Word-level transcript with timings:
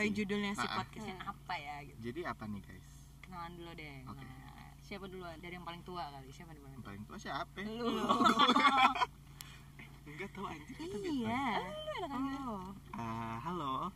sesuai 0.00 0.16
judulnya 0.16 0.52
si 0.56 0.64
podcastnya 0.64 1.16
apa 1.28 1.54
ya 1.60 1.76
gitu. 1.84 1.98
Jadi 2.08 2.20
apa 2.24 2.44
nih 2.48 2.60
guys? 2.64 2.88
Kenalan 3.20 3.52
dulu 3.52 3.72
deh. 3.76 3.98
Oke. 4.08 4.24
Nah, 4.24 4.72
Siapa 4.80 5.04
duluan? 5.12 5.36
dari 5.44 5.54
yang 5.60 5.66
paling 5.68 5.82
tua 5.84 6.08
kali. 6.08 6.28
Siapa 6.32 6.50
paling 6.56 6.72
yang 6.72 6.84
paling 6.88 7.02
tua 7.04 7.18
siapa? 7.20 7.60
Lu. 7.60 7.84
enggak 10.10 10.30
tahu 10.32 10.42
anjir 10.48 10.74
kita 10.74 11.06
iya. 11.12 11.62
enak 12.00 12.10
oh. 12.48 12.72
Ah, 12.96 13.36
halo. 13.44 13.92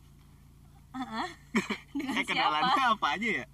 Dengan 1.97 2.13
eh 2.21 2.23
siapa? 2.23 2.37
kenalannya 2.37 2.85
apa 2.95 3.07
aja 3.19 3.29
ya 3.43 3.47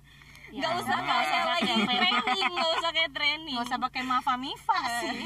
Nggak 0.50 0.66
Ya, 0.68 0.78
usah, 0.78 0.96
nggak 0.98 1.18
usah 1.20 1.38
nama. 1.38 1.50
lagi 1.52 1.72
training, 1.80 2.50
nggak 2.50 2.70
usah 2.72 2.90
kayak 2.90 3.12
training. 3.12 3.54
nggak 3.54 3.66
usah 3.66 3.78
pakai 3.80 4.02
mafa 4.02 4.34
mifa 4.36 4.78
sih 4.98 5.20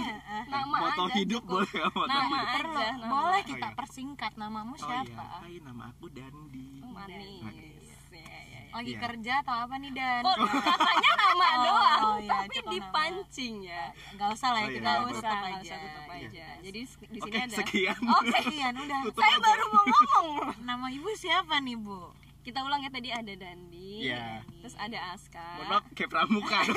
Nama 0.47 0.77
foto 0.79 1.03
aja 1.03 1.15
hidup 1.15 1.43
cukup. 1.43 1.65
boleh 1.65 1.83
foto 1.91 2.07
Nama 2.07 2.37
hidup? 2.37 2.45
Aja, 2.45 2.87
nama. 2.93 3.09
boleh 3.09 3.41
Oh, 3.41 3.47
kita 3.47 3.67
iya. 3.67 3.75
persingkat 3.75 4.33
namamu 4.35 4.73
oh 4.73 4.79
siapa 4.79 5.09
iya 5.25 5.41
hai 5.41 5.57
nama 5.59 5.83
aku 5.89 6.07
Dandi 6.09 6.67
Manis. 6.85 7.41
Manis. 7.41 7.89
Ya, 8.11 8.21
ya, 8.21 8.41
ya. 8.45 8.61
lagi 8.71 8.93
Iya. 8.93 9.01
kerja 9.01 9.33
atau 9.41 9.55
apa 9.57 9.75
nih 9.77 9.93
dan 9.93 10.23
Kok 10.23 10.37
katanya 10.61 11.11
nama 11.17 11.47
Oh, 11.47 11.57
doang, 11.57 12.01
oh, 12.01 12.17
iya, 12.17 12.31
tapi 12.37 12.57
nama. 12.57 12.71
dipancing 12.71 13.55
ya. 13.65 13.85
nggak 14.13 14.29
usah 14.31 14.49
lah 14.51 14.61
ya 14.61 14.67
Oh, 14.67 14.69
iya, 14.69 14.77
kita 14.77 14.91
tutup 14.93 15.15
usah, 15.15 15.33
aja 15.33 15.57
usah 15.59 15.79
tutup 15.81 16.05
Iya. 16.05 16.19
aja. 16.21 16.47
Jadi 16.61 16.81
di 16.85 17.19
sini 17.19 17.39
ada. 17.39 17.57
sekian 17.57 17.99
Oke, 18.13 18.31
sekian 18.35 18.75
udah 18.77 19.01
saya 19.11 19.37
baru 19.39 19.65
mau 19.69 19.85
ngomong. 19.85 20.27
nama 20.61 20.87
ibu 20.89 21.11
siapa 21.15 21.59
nih 21.59 21.77
bu 21.77 22.13
Kita 22.45 22.61
ulang 22.61 22.79
ya 22.79 22.91
tadi 22.91 23.09
ada 23.09 23.33
Dandi, 23.33 24.05
Iya. 24.05 24.45
terus 24.61 24.77
ada 24.77 24.99
Aska. 25.11 25.49
Mohon 25.57 25.69
maaf 25.71 25.85
kayak 25.91 26.11
pramuka 26.11 26.59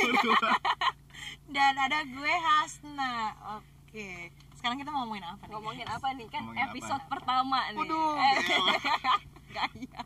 dan 1.50 1.74
ada 1.76 2.00
gue 2.04 2.34
Hasna 2.38 3.14
oke 3.54 4.10
sekarang 4.54 4.78
kita 4.78 4.90
mau 4.90 5.04
ngomongin 5.04 5.26
apa 5.26 5.44
nih 5.44 5.54
Ngomongin 5.54 5.86
guys? 5.86 5.96
apa 5.96 6.08
nih 6.12 6.28
kan 6.28 6.42
Ngomongin 6.42 6.62
apa? 6.62 6.70
episode 6.70 7.04
pertama 7.08 7.60
nih. 7.68 7.78
Waduh, 7.78 8.14
Eh. 8.16 8.36
Gaya. 9.48 10.02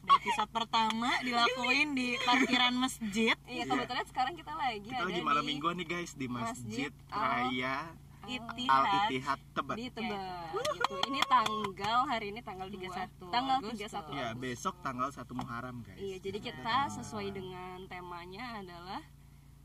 Di 0.00 0.10
episode 0.16 0.50
pertama 0.50 1.10
dilakuin 1.20 1.88
di 1.92 2.14
parkiran 2.18 2.72
masjid 2.72 3.34
Iya 3.42 3.64
kebetulan 3.64 4.06
sekarang 4.06 4.34
kita 4.34 4.52
lagi 4.54 4.80
kita 4.84 4.96
ada 4.96 5.06
lagi 5.06 5.20
malam 5.20 5.42
di 5.42 5.48
mingguan 5.48 5.74
nih 5.76 5.88
guys 5.90 6.12
di 6.14 6.26
Masjid 6.26 6.88
Masjid 6.88 6.92
Raya 7.08 7.76
Itihad 8.22 8.68
Al 8.68 8.84
Ittihad 9.00 9.40
Tebet. 9.50 9.76
di 9.76 9.86
Tebet. 9.88 10.20
Gitu. 10.52 10.94
Ini 11.06 11.20
tanggal 11.24 11.98
hari 12.04 12.26
ini 12.30 12.40
tanggal 12.40 12.66
31 12.66 13.28
Tanggal 13.28 13.56
Agustus. 13.58 13.90
31 13.90 14.12
ya 14.14 14.28
besok 14.34 14.74
tanggal 14.80 15.08
1 15.08 15.24
Muharram 15.32 15.76
guys. 15.80 15.96
Iya, 15.96 16.16
jadi 16.20 16.38
kita 16.42 16.74
sesuai 16.92 17.28
dengan 17.30 17.78
temanya 17.86 18.60
adalah 18.60 19.00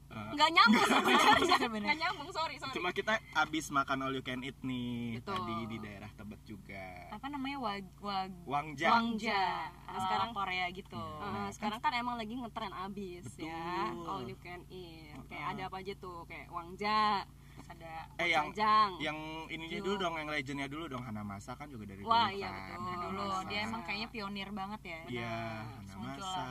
Eh, 0.05 0.31
nggak 0.31 0.47
nyambung. 0.47 0.85
Nggak 1.81 1.97
nyambung, 1.97 2.29
sorry, 2.29 2.55
sorry. 2.55 2.71
cuma 2.71 2.93
kita 2.93 3.17
abis 3.35 3.67
makan 3.67 3.99
all 3.99 4.13
you 4.13 4.21
can 4.21 4.45
eat 4.45 4.53
nih 4.61 5.17
Betul. 5.17 5.33
tadi 5.33 5.55
di 5.65 5.77
daerah 5.81 6.11
Tebet 6.13 6.41
juga. 6.45 7.09
Apa 7.09 7.25
namanya? 7.25 7.57
Wag 7.59 7.83
wag 7.99 8.31
Wangja. 8.45 8.85
Wangja. 8.93 9.43
Nah, 9.65 9.89
Ah, 9.89 9.99
sekarang 9.99 10.29
Korea 10.31 10.65
gitu. 10.69 11.01
Eh, 11.01 11.49
sekarang 11.51 11.79
kan 11.81 11.91
emang 11.91 12.15
lagi 12.15 12.31
ngetren 12.31 12.71
abis 12.77 13.25
ya. 13.35 13.89
Betul. 13.89 14.05
all 14.05 14.23
you 14.23 14.37
can 14.37 14.61
eat. 14.69 15.09
Kayak 15.25 15.41
Uh-uh. 15.41 15.53
ada 15.57 15.61
apa 15.67 15.77
aja 15.81 15.93
tuh 15.97 16.17
kayak 16.23 16.47
wangja 16.47 17.25
Terus 17.55 17.67
ada 17.69 17.91
eh 18.15 18.27
yang 18.27 18.47
jajang 18.51 18.91
yang 18.99 19.17
ininya 19.47 19.77
Yuk. 19.77 19.85
dulu 19.85 19.95
dong 19.97 20.15
yang 20.15 20.29
legendnya 20.29 20.67
dulu 20.67 20.85
dong 20.87 21.01
Hanamasa 21.01 21.51
kan 21.53 21.67
juga 21.67 21.83
dari 21.85 22.01
Wah, 22.01 22.27
dulu 22.27 22.37
iya, 22.37 22.51
kan 22.51 22.77
betul. 22.77 22.99
Dulu 23.05 23.21
Hanamasa. 23.23 23.47
dia 23.47 23.59
emang 23.61 23.81
kayaknya 23.81 24.07
pionir 24.09 24.49
banget 24.51 24.81
ya 24.83 24.99
iya 25.07 25.35
Terus 25.63 25.89
Hanamasa 25.89 26.43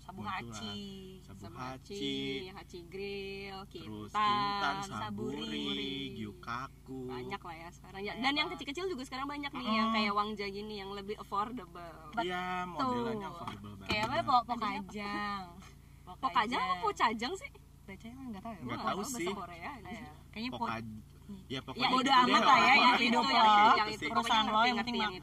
sabu 0.00 0.26
haci 0.26 0.74
sabu 1.22 1.46
haci 1.54 2.02
haci, 2.50 2.78
grill, 2.84 3.62
terus 3.64 4.10
kintan, 4.10 4.74
kintan 4.82 4.98
saburi, 4.98 5.38
saburi 5.38 5.94
gyukaku 6.18 7.00
banyak 7.06 7.38
lah 7.38 7.56
ya 7.56 7.68
sekarang 7.70 7.94
ya. 7.94 8.02
Banyak 8.10 8.16
Dan 8.20 8.32
yang 8.34 8.48
kecil-kecil 8.50 8.84
juga 8.86 9.02
sekarang 9.06 9.26
banyak 9.28 9.50
nih 9.50 9.62
Mm. 9.62 9.76
yang 9.76 9.88
kayak 9.92 10.12
Wangja 10.12 10.46
gini 10.46 10.74
yang 10.76 10.90
lebih 10.90 11.14
affordable. 11.14 11.94
iya 12.20 12.66
modelannya 12.66 13.22
affordable 13.24 13.74
banget 13.78 13.88
kayak 13.88 14.04
apa 14.04 14.18
pok 14.20 14.42
pokajang 14.44 15.42
Pokajang 16.10 16.58
apa 16.60 16.74
pocajang 16.82 17.32
sih? 17.38 17.50
Bacanya 17.90 18.22
nggak 18.24 18.40
tahu 18.40 18.52
ya 18.52 18.60
Nggak 18.60 18.70
Gua 18.72 18.86
tahu 18.86 19.00
bahasa 19.00 19.18
sih. 19.18 19.26
Korea. 19.34 19.70
Iya. 19.82 20.10
kayaknya 20.30 20.50
po 20.50 20.58
Poka 20.60 20.74
ya 21.46 21.60
pokoknya 21.60 21.78
Ya, 21.80 21.90
bodo 21.92 22.10
amat 22.12 22.26
lah 22.40 22.58
ya, 22.58 22.66
pokoknya 22.66 22.74
yang 22.76 22.98
hidup 23.00 23.24
lo. 23.24 23.38
yang 23.72 23.88
sih. 23.88 23.96
itu. 23.96 24.06
perusahaan 24.08 24.46
lo 24.46 24.60
yang 24.60 24.76
penting 24.80 24.96
makan 24.96 25.20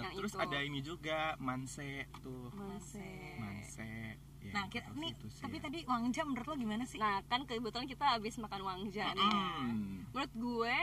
Yang 0.00 0.14
terus 0.14 0.32
itu. 0.32 0.40
ada 0.40 0.58
ini 0.62 0.80
juga 0.80 1.18
manse 1.38 1.90
tuh 2.18 2.44
Manse. 2.54 3.08
manse 3.36 3.90
ya, 4.40 4.52
nah 4.52 4.64
kita 4.66 4.88
nih 4.94 5.12
sih 5.26 5.40
tapi 5.40 5.56
ya. 5.58 5.62
tadi 5.62 5.78
Wangja 5.84 6.20
menurut 6.22 6.46
lo 6.46 6.54
gimana 6.54 6.84
sih 6.84 6.96
Nah, 6.96 7.20
kan 7.24 7.40
kebetulan 7.42 7.84
kita 7.86 8.04
habis 8.10 8.36
makan 8.36 8.60
Wangja 8.62 9.04
nih. 9.10 9.30
Hmm. 9.32 10.04
Menurut 10.10 10.32
gue 10.34 10.76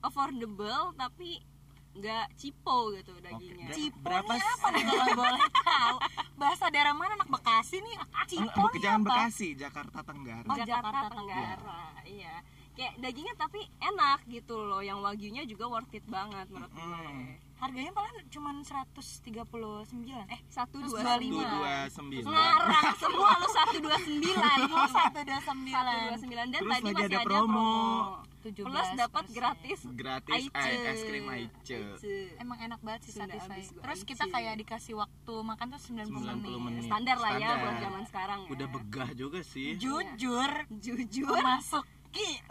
affordable 0.00 0.80
tapi 0.94 1.42
nggak 1.92 2.26
cipo 2.34 2.76
gitu 2.92 3.12
dagingnya. 3.18 3.66
ber- 3.66 3.74
Ciponya 3.74 4.00
berapa 4.00 4.32
apa 4.32 4.66
nih 4.70 4.84
kalau 4.86 5.06
boleh 5.12 5.42
tahu 5.66 5.96
bahasa 6.34 6.64
daerah 6.68 6.94
mana 6.94 7.12
anak 7.14 7.28
Bekasi 7.28 7.76
nih 7.78 7.94
Ciponya 8.24 8.54
bukan 8.56 8.78
jangan 8.78 9.00
apa 9.00 9.06
Bekasi 9.06 9.48
Jakarta 9.54 9.98
Tenggara 10.00 10.46
Oh, 10.46 10.56
Jakarta, 10.56 10.70
Jakarta 10.70 11.06
Tenggara. 11.12 11.78
Iya. 12.04 12.34
Kayak 12.70 12.94
dagingnya 12.96 13.34
tapi 13.36 13.60
enak 13.76 14.20
gitu 14.24 14.56
loh. 14.56 14.80
Yang 14.80 14.98
wagyunya 15.02 15.42
juga 15.44 15.64
worth 15.68 15.92
it 15.92 16.06
banget 16.06 16.46
menurut 16.48 16.70
gue. 16.70 17.49
Harganya 17.60 17.92
paling 17.92 18.14
cuma 18.26 18.50
139 18.56 19.36
eh 20.26 20.40
Satu 20.48 20.80
Terus 20.80 20.90
dua 20.90 20.96
dua 20.96 21.04
satu 21.04 21.20
lima. 21.20 21.44
dua 21.46 21.74
sembilan 21.86 22.24
Ngarang 22.26 22.96
semua 22.96 23.30
lu 23.36 23.48
satu 23.52 23.76
dua 23.78 23.96
sembilan. 24.00 24.58
oh, 24.64 24.88
129 24.96 24.96
Satu 24.96 25.20
dua 26.00 26.18
sembilan 26.18 26.46
dan 26.46 26.58
Terus 26.58 26.72
tadi 26.72 26.80
lagi 26.82 26.94
masih 26.94 27.04
ada 27.04 27.12
ada 27.12 27.20
promo. 27.22 27.68
promo. 27.68 28.28
17%. 28.40 28.64
Plus 28.64 28.88
dapat 28.96 29.24
gratis 29.28 29.80
gratis 29.92 30.42
es 30.48 31.00
krim 31.04 31.28
Aice 31.28 31.78
emang 32.40 32.56
enak 32.58 32.80
banget 32.80 33.00
sih 33.04 33.12
gua 33.12 33.36
terus 33.84 34.00
kita 34.00 34.24
kayak 34.26 34.56
dikasih 34.56 34.96
waktu 34.96 35.34
makan 35.44 35.66
tuh 35.68 35.80
90, 35.92 36.08
90 36.08 36.40
menit, 36.40 36.56
menit. 36.56 36.82
Standar 36.88 37.20
lah 37.20 37.36
ya 37.36 37.36
Standar. 37.36 37.60
buat 37.60 37.76
zaman 37.78 38.02
sekarang 38.08 38.40
ya. 38.40 38.48
udah 38.48 38.66
begah 38.72 39.10
juga 39.12 39.40
sih 39.44 39.76
jujur 39.76 40.50
Jujur. 40.72 41.36
memasuki 41.36 41.99
45 42.12 42.50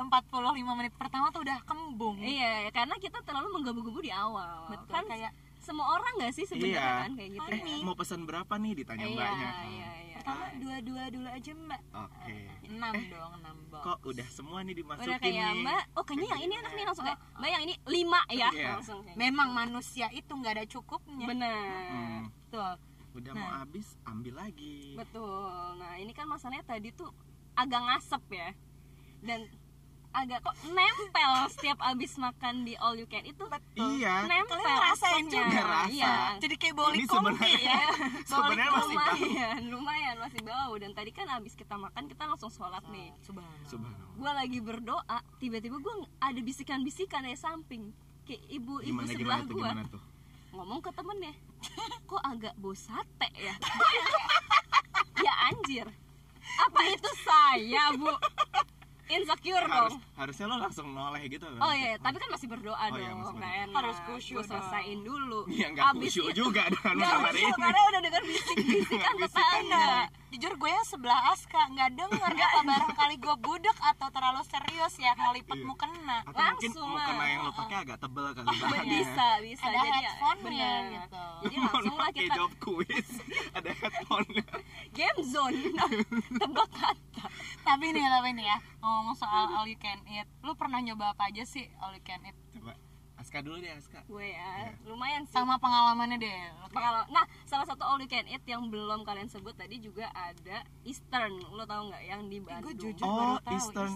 menit 0.73 0.93
pertama 0.93 1.29
tuh 1.29 1.43
udah 1.43 1.59
kembung 1.63 2.17
Iya, 2.17 2.65
ya, 2.65 2.71
karena 2.71 2.95
kita 2.95 3.19
terlalu 3.21 3.47
menggebu-gebu 3.53 3.99
di 3.99 4.09
awal. 4.09 4.67
betul 4.67 4.89
Kan 4.89 5.03
kayak 5.05 5.31
semua 5.59 5.85
orang 5.91 6.13
nggak 6.17 6.33
sih 6.33 6.45
sebenarnya 6.45 6.71
iya 6.73 6.87
kan 6.97 7.11
kayak 7.13 7.29
gitu. 7.29 7.49
eh, 7.51 7.83
mau 7.83 7.93
pesan 7.93 8.23
berapa 8.23 8.53
nih 8.55 8.73
ditanya 8.75 9.05
Iya, 9.05 9.13
mbaknya 9.13 9.49
iya, 9.67 9.89
iya. 10.01 10.15
pertama 10.15 10.45
dua-dua 10.55 11.03
dulu 11.09 11.27
aja 11.29 11.51
mbak 11.53 11.81
oke 11.91 12.37
6 12.63 12.79
dong 13.11 13.31
6 13.35 13.69
box 13.69 13.81
kok 13.83 13.97
udah 14.01 14.27
semua 14.29 14.59
nih 14.61 14.75
dimasukin 14.75 15.05
Udah 15.05 15.19
kayak 15.19 15.35
nih 15.35 15.61
mbak, 15.61 15.83
oh 15.91 16.03
kayaknya 16.03 16.27
yang 16.27 16.41
ini 16.41 16.53
enak 16.55 16.71
nih 16.73 16.85
langsung 16.87 17.05
kayak 17.05 17.19
mbak 17.35 17.49
yang 17.51 17.63
ini 17.63 17.73
lima 17.85 18.21
ya 18.25 18.49
Iya. 18.49 18.67
langsung 18.71 18.99
kayak. 19.03 19.17
memang 19.19 19.49
manusia 19.51 20.07
itu 20.11 20.31
nggak 20.31 20.53
ada 20.53 20.65
cukupnya 20.65 21.25
Benar. 21.27 21.59
Hmm, 21.91 22.19
betul 22.41 22.71
udah 23.11 23.31
Nah. 23.31 23.37
mau 23.37 23.51
habis 23.59 23.87
ambil 24.05 24.33
lagi 24.37 24.95
Betul. 24.95 25.51
Nah, 25.75 25.93
ini 25.97 26.11
kan 26.11 26.23
masalahnya 26.25 26.63
tadi 26.63 26.89
tuh 26.91 27.09
agak 27.53 27.81
ngasep 27.83 28.23
ya. 28.31 28.49
Dan 29.19 29.49
agak 30.09 30.41
kok 30.41 30.57
nempel 30.73 31.33
setiap 31.53 31.77
abis 31.85 32.17
makan 32.17 32.65
di 32.65 32.73
all 32.81 32.97
you 32.97 33.05
can. 33.05 33.21
Itu 33.21 33.45
iya. 33.77 34.25
nempel 34.25 34.57
Kalian 34.57 34.77
ngerasain 34.81 35.25
juga? 35.29 35.61
Rasa. 35.61 35.89
Iya. 35.89 36.13
jadi 36.41 36.55
kayak 36.57 36.75
boli 36.75 37.03
kompi 37.05 37.51
ya 37.61 37.81
sebenarnya 38.25 38.71
masih 38.73 38.95
bau 38.97 39.13
lumayan, 39.13 39.61
lumayan 39.69 40.15
masih 40.17 40.41
bau 40.41 40.73
dan 40.81 40.91
tadi 40.97 41.11
kan 41.13 41.29
abis 41.37 41.53
kita 41.53 41.77
makan 41.77 42.09
kita 42.09 42.23
langsung 42.25 42.49
sholat 42.49 42.81
nih. 42.89 43.13
Subhanallah. 43.21 43.69
subhanallah. 43.69 44.17
Gue 44.17 44.31
lagi 44.33 44.59
berdoa, 44.59 45.19
tiba-tiba 45.37 45.77
gue 45.77 45.93
ada 46.19 46.39
bisikan-bisikan 46.41 47.21
dari 47.23 47.37
samping. 47.37 47.93
Kayak 48.25 48.43
ibu-ibu 48.49 49.01
gimana 49.05 49.09
sebelah 49.09 49.41
gue 49.45 49.69
ngomong 50.49 50.81
ke 50.81 50.89
temennya 50.91 51.33
kok 52.09 52.23
agak 52.25 52.53
bau 52.57 52.73
sate 52.73 53.29
ya? 53.37 53.55
Ya 55.19 55.35
anjir. 55.51 55.83
Apa 56.63 56.79
itu 56.95 57.11
saya 57.27 57.91
bu 57.91 58.07
insecure 59.09 59.59
harus 59.59 59.91
dong. 59.91 60.01
harusnya 60.15 60.45
lo 60.45 60.55
langsung 60.59 60.87
noleh 60.89 61.21
gitu 61.25 61.43
kan? 61.43 61.59
Oh 61.59 61.73
iya 61.73 61.97
tapi 61.97 62.15
kan 62.15 62.29
masih 62.29 62.47
berdoa 62.47 62.77
Oh 62.79 62.93
iya, 62.93 63.09
dong 63.09 63.19
masih 63.19 63.33
nggak 63.33 63.49
berdoa. 63.49 63.63
enak 63.65 63.81
Harus 63.81 63.97
khusyuk 64.05 64.35
Gua 64.35 64.45
selesaiin 64.47 64.99
dulu. 65.01 65.39
Iya 65.47 65.67
nggak 65.71 65.85
itu- 66.29 66.37
juga 66.37 66.63
dengan 66.69 66.95
khusyuk, 66.95 67.33
ini 67.33 67.51
karena 67.51 67.81
udah 67.83 68.01
dengar 68.01 68.21
bisik-bisikan 68.23 69.13
tetangga 69.19 69.89
jujur 70.29 70.53
gue 70.55 70.69
ya 70.69 70.81
sebelah 70.83 71.19
Aska 71.27 71.61
nggak 71.67 71.89
denger 71.91 72.31
apa 72.31 72.59
barangkali 72.61 73.15
gue 73.17 73.35
budek 73.39 73.77
atau 73.83 74.07
terlalu 74.07 74.41
serius 74.43 74.93
ya 74.95 75.11
ngelipet 75.15 75.51
Iya. 75.51 75.65
mau 75.65 75.75
kena 75.75 76.17
atau 76.21 76.37
mungkin 76.45 76.69
Langsung 76.69 76.87
mau 76.87 76.99
kena 76.99 77.15
lah. 77.15 77.27
yang 77.27 77.41
lo 77.41 77.51
pakai 77.51 77.77
agak 77.79 77.97
tebel 77.97 78.25
kali. 78.29 78.45
Be- 78.45 78.59
bahannya. 78.63 78.91
bisa. 78.93 79.27
Bisa 79.39 79.63
ada 79.63 79.73
jadi 79.75 79.89
ya, 79.89 79.97
headphone-nya 79.99 80.45
bener. 80.45 80.81
gitu. 80.93 81.23
Jadi 81.39 81.55
langsung 81.59 81.95
lah 81.95 82.09
kita 82.09 82.31
jawab 82.31 82.53
kuis 82.59 83.09
ada 83.51 83.71
headphone 83.71 84.29
game 84.91 85.19
zone. 85.23 85.57
Tebak 86.39 86.69
kata. 86.71 87.25
Tapi 87.61 87.85
nih 87.89 88.05
tapi 88.05 88.29
nih 88.31 88.45
ya. 88.45 88.57
Ngomong 88.79 89.13
soal 89.13 89.49
all 89.51 89.65
you 89.65 89.75
can 89.75 89.99
eat. 90.05 90.29
Lu 90.39 90.53
pernah 90.53 90.79
nyoba 90.79 91.11
apa 91.11 91.27
aja 91.27 91.43
sih 91.43 91.67
all 91.79 91.91
you 91.91 92.01
can 92.01 92.21
eat? 92.23 92.37
Coba 92.51 92.77
Aska 93.29 93.45
dulu 93.45 93.61
deh 93.61 93.69
Aska 93.69 94.01
gue 94.09 94.25
ya 94.25 94.73
lumayan 94.89 95.21
sih 95.21 95.37
sama 95.37 95.61
pengalamannya 95.61 96.17
deh 96.17 96.33
kayak- 96.33 96.73
Kalau 96.73 97.01
nah 97.13 97.21
salah 97.45 97.61
satu 97.61 97.85
all 97.85 98.01
you 98.01 98.09
can 98.09 98.25
eat 98.25 98.41
yang 98.43 98.73
belum 98.73 99.05
kalian 99.05 99.29
sebut 99.29 99.53
tadi 99.53 99.77
juga 99.77 100.09
ada 100.09 100.65
Eastern, 100.81 101.37
lo 101.53 101.61
tau 101.61 101.93
nggak 101.93 102.09
yang 102.09 102.25
di 102.25 102.41
Ih, 102.41 102.41
Bandung? 102.41 102.73
gue 102.73 102.89
jujur 102.89 103.05
Oh, 103.05 103.13
baru 103.13 103.35
tahu 103.45 103.53
Eastern. 103.53 103.91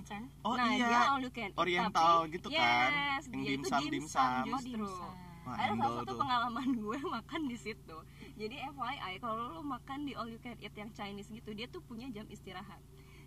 oh 0.46 0.54
nah 0.54 0.70
dia 0.70 0.86
iya 0.86 1.00
all 1.10 1.18
you 1.18 1.34
can 1.34 1.50
eat 1.50 1.58
Oriental 1.58 2.14
tapi, 2.22 2.34
gitu 2.38 2.48
kan, 2.54 2.92
yes, 2.94 3.26
yang 3.26 3.42
dia 3.42 3.54
itu 3.58 3.66
dimsum, 3.66 3.82
dimsum. 3.90 4.30
justru. 4.46 4.54
Oh, 4.54 4.62
dimsum. 4.86 5.14
Wah, 5.44 5.56
ada 5.58 5.74
salah 5.74 5.96
satu 5.98 6.06
tuh. 6.06 6.20
pengalaman 6.22 6.68
gue 6.86 7.00
makan 7.02 7.42
di 7.50 7.58
situ 7.58 7.98
jadi 8.38 8.56
FYI 8.70 9.14
kalau 9.18 9.50
lo 9.50 9.62
makan 9.66 10.06
di 10.06 10.14
all 10.14 10.30
you 10.30 10.38
can 10.38 10.54
eat 10.62 10.78
yang 10.78 10.94
Chinese 10.94 11.34
gitu 11.34 11.58
dia 11.58 11.66
tuh 11.66 11.82
punya 11.82 12.06
jam 12.08 12.30
istirahat 12.30 12.78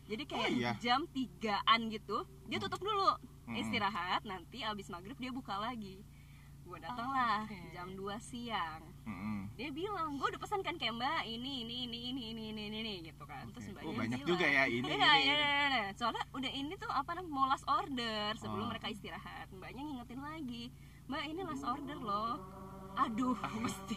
jadi 0.06 0.22
kayak 0.22 0.50
iya? 0.54 0.72
jam 0.78 1.02
tigaan 1.10 1.90
gitu 1.90 2.22
dia 2.46 2.62
tutup 2.62 2.78
dulu 2.78 3.10
Mm-mm. 3.46 3.56
istirahat 3.56 4.22
nanti 4.22 4.60
abis 4.60 4.86
maghrib 4.88 5.14
dia 5.14 5.30
buka 5.30 5.54
lagi 5.56 6.02
gue 6.62 6.78
datang 6.78 7.06
Oh, 7.06 7.14
lah 7.14 7.46
oke. 7.46 7.54
jam 7.70 7.88
2 7.90 8.02
siang 8.20 8.82
Mm-mm. 9.02 9.46
dia 9.54 9.70
bilang 9.70 10.14
gue 10.14 10.26
udah 10.26 10.40
pesan 10.40 10.60
kan 10.60 10.74
kayak 10.74 10.92
mbak 10.92 11.22
ini 11.24 11.62
ini 11.62 11.76
ini 11.84 11.98
ini 12.04 12.22
ini 12.26 12.42
ini 12.50 12.62
ini, 12.66 12.78
ini," 12.80 12.94
gitu 13.06 13.22
kan 13.22 13.46
terus 13.48 13.66
Oke. 13.66 13.72
mbaknya 13.72 13.86
Oh, 13.86 13.94
banyak 13.96 14.18
bilang, 14.18 14.28
juga 14.28 14.46
ya 14.48 14.64
ini, 14.66 14.82
iya, 14.82 14.90
ini, 14.90 14.98
iya, 14.98 15.14
ini. 15.14 15.22
iya, 15.22 15.36
iya, 15.38 15.58
iya. 15.70 15.84
soalnya 15.94 16.26
udah 16.32 16.50
ini 16.52 16.74
tuh 16.74 16.90
apa 16.90 17.10
namanya 17.12 17.30
mau 17.32 17.46
last 17.46 17.62
order 17.64 18.34
sebelum 18.36 18.66
Oh. 18.66 18.68
mereka 18.68 18.86
istirahat 18.88 19.46
mbaknya 19.52 19.82
ngingetin 19.84 20.20
lagi 20.20 20.64
mbak 21.06 21.22
ini 21.24 21.40
last 21.40 21.62
order 21.64 21.96
loh 21.96 22.34
aduh 22.96 23.38
mesti. 23.62 23.96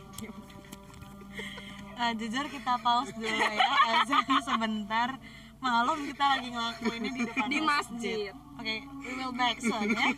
Nah, 1.96 2.12
jujur 2.20 2.46
kita 2.48 2.74
pause 2.78 3.12
dulu 3.12 3.26
ya 3.26 3.66
azan 3.98 4.26
sebentar 4.42 5.18
malum 5.58 6.06
kita 6.06 6.26
lagi 6.30 6.48
ngelakuinnya 6.50 7.12
di 7.12 7.22
depan 7.26 7.48
Di 7.48 7.60
masjid. 7.60 8.32
oke 8.56 8.76
we 9.02 9.09
will 9.30 9.38
back 9.38 9.62
soon 9.62 9.94
ya. 9.94 10.10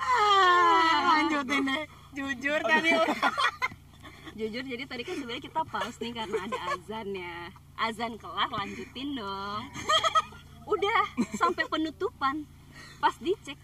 Ah, 0.00 1.20
lanjutin 1.20 1.60
deh 1.60 1.84
jujur 2.16 2.56
tadi 2.64 2.88
jujur 4.40 4.64
jadi 4.64 4.88
tadi 4.88 5.04
kan 5.04 5.12
sebenarnya 5.12 5.44
kita 5.44 5.60
pause 5.68 6.00
nih 6.00 6.16
karena 6.16 6.40
ada 6.48 6.58
azan 6.72 7.08
ya. 7.12 7.36
Azan 7.76 8.16
kelar 8.16 8.48
lanjutin 8.48 9.12
dong. 9.12 9.68
Udah 10.64 11.04
sampai 11.36 11.68
penutupan. 11.68 12.48
Pas 12.96 13.12
dicek. 13.20 13.60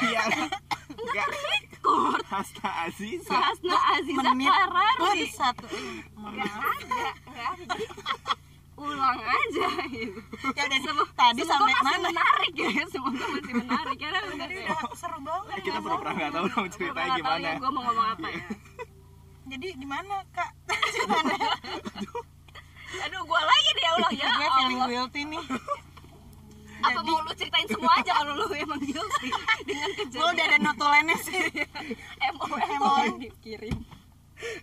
Iya. 0.00 0.48
Enggak. 0.96 1.28
record. 1.28 2.24
Hasta 2.24 2.68
Aziza. 2.88 3.28
Sasna 3.28 3.76
Aziza 4.00 4.32
menit. 4.32 4.48
Pun 4.96 5.18
satu 5.28 5.68
nggak 6.16 6.56
ada 6.56 7.04
nggak 7.28 7.48
ada 7.52 8.48
ulang 8.82 9.20
aja 9.20 9.68
gitu. 9.86 10.20
Ya 10.50 10.62
udah 10.64 10.80
Semoga- 10.80 11.14
tadi 11.14 11.40
semoga 11.40 11.52
sampai 11.52 11.74
masih 11.74 11.84
mana? 11.86 12.08
menarik 12.08 12.52
ya 12.54 12.84
semoga 12.86 13.24
masih 13.28 13.54
menarik. 13.56 13.96
Karena 13.96 14.18
udah 14.20 14.36
tadi 14.38 14.54
udah 14.56 14.78
seru 14.94 15.18
banget 15.20 15.52
Eh, 15.52 15.62
kita 15.62 15.78
pura-pura 15.78 16.10
nggak 16.10 16.30
tahu 16.30 16.46
dong 16.46 16.66
ceritanya 16.70 17.10
gimana. 17.14 17.42
ya 17.42 17.52
gue 17.56 17.70
mau 17.70 17.82
ngomong 17.82 18.08
apa 18.10 18.26
ya. 18.28 18.42
Jadi 19.46 19.66
di 19.74 19.86
mana 19.86 20.14
kak? 20.30 20.50
Gimana 20.94 21.34
aduh 23.00 23.22
gue 23.22 23.40
lagi 23.40 23.70
dia 23.72 23.90
ulang 23.92 24.12
ya 24.12 24.26
gue 24.28 24.48
feeling 24.52 24.80
guilty 24.84 25.22
nih. 25.24 25.44
Apa 26.80 27.00
mau 27.02 27.20
lu 27.20 27.32
ceritain 27.32 27.66
semua 27.66 27.92
aja 27.94 28.12
kalau 28.14 28.32
lu 28.34 28.46
emang 28.50 28.80
guilty 28.80 29.28
dengan 29.62 29.90
kejadian 29.94 30.32
udah 30.32 30.44
ada 30.46 30.58
notulennya 30.60 31.16
sih. 31.20 31.40
MO 32.34 32.44
MO 32.50 32.92
yang 33.00 33.18
dikirim. 33.18 33.76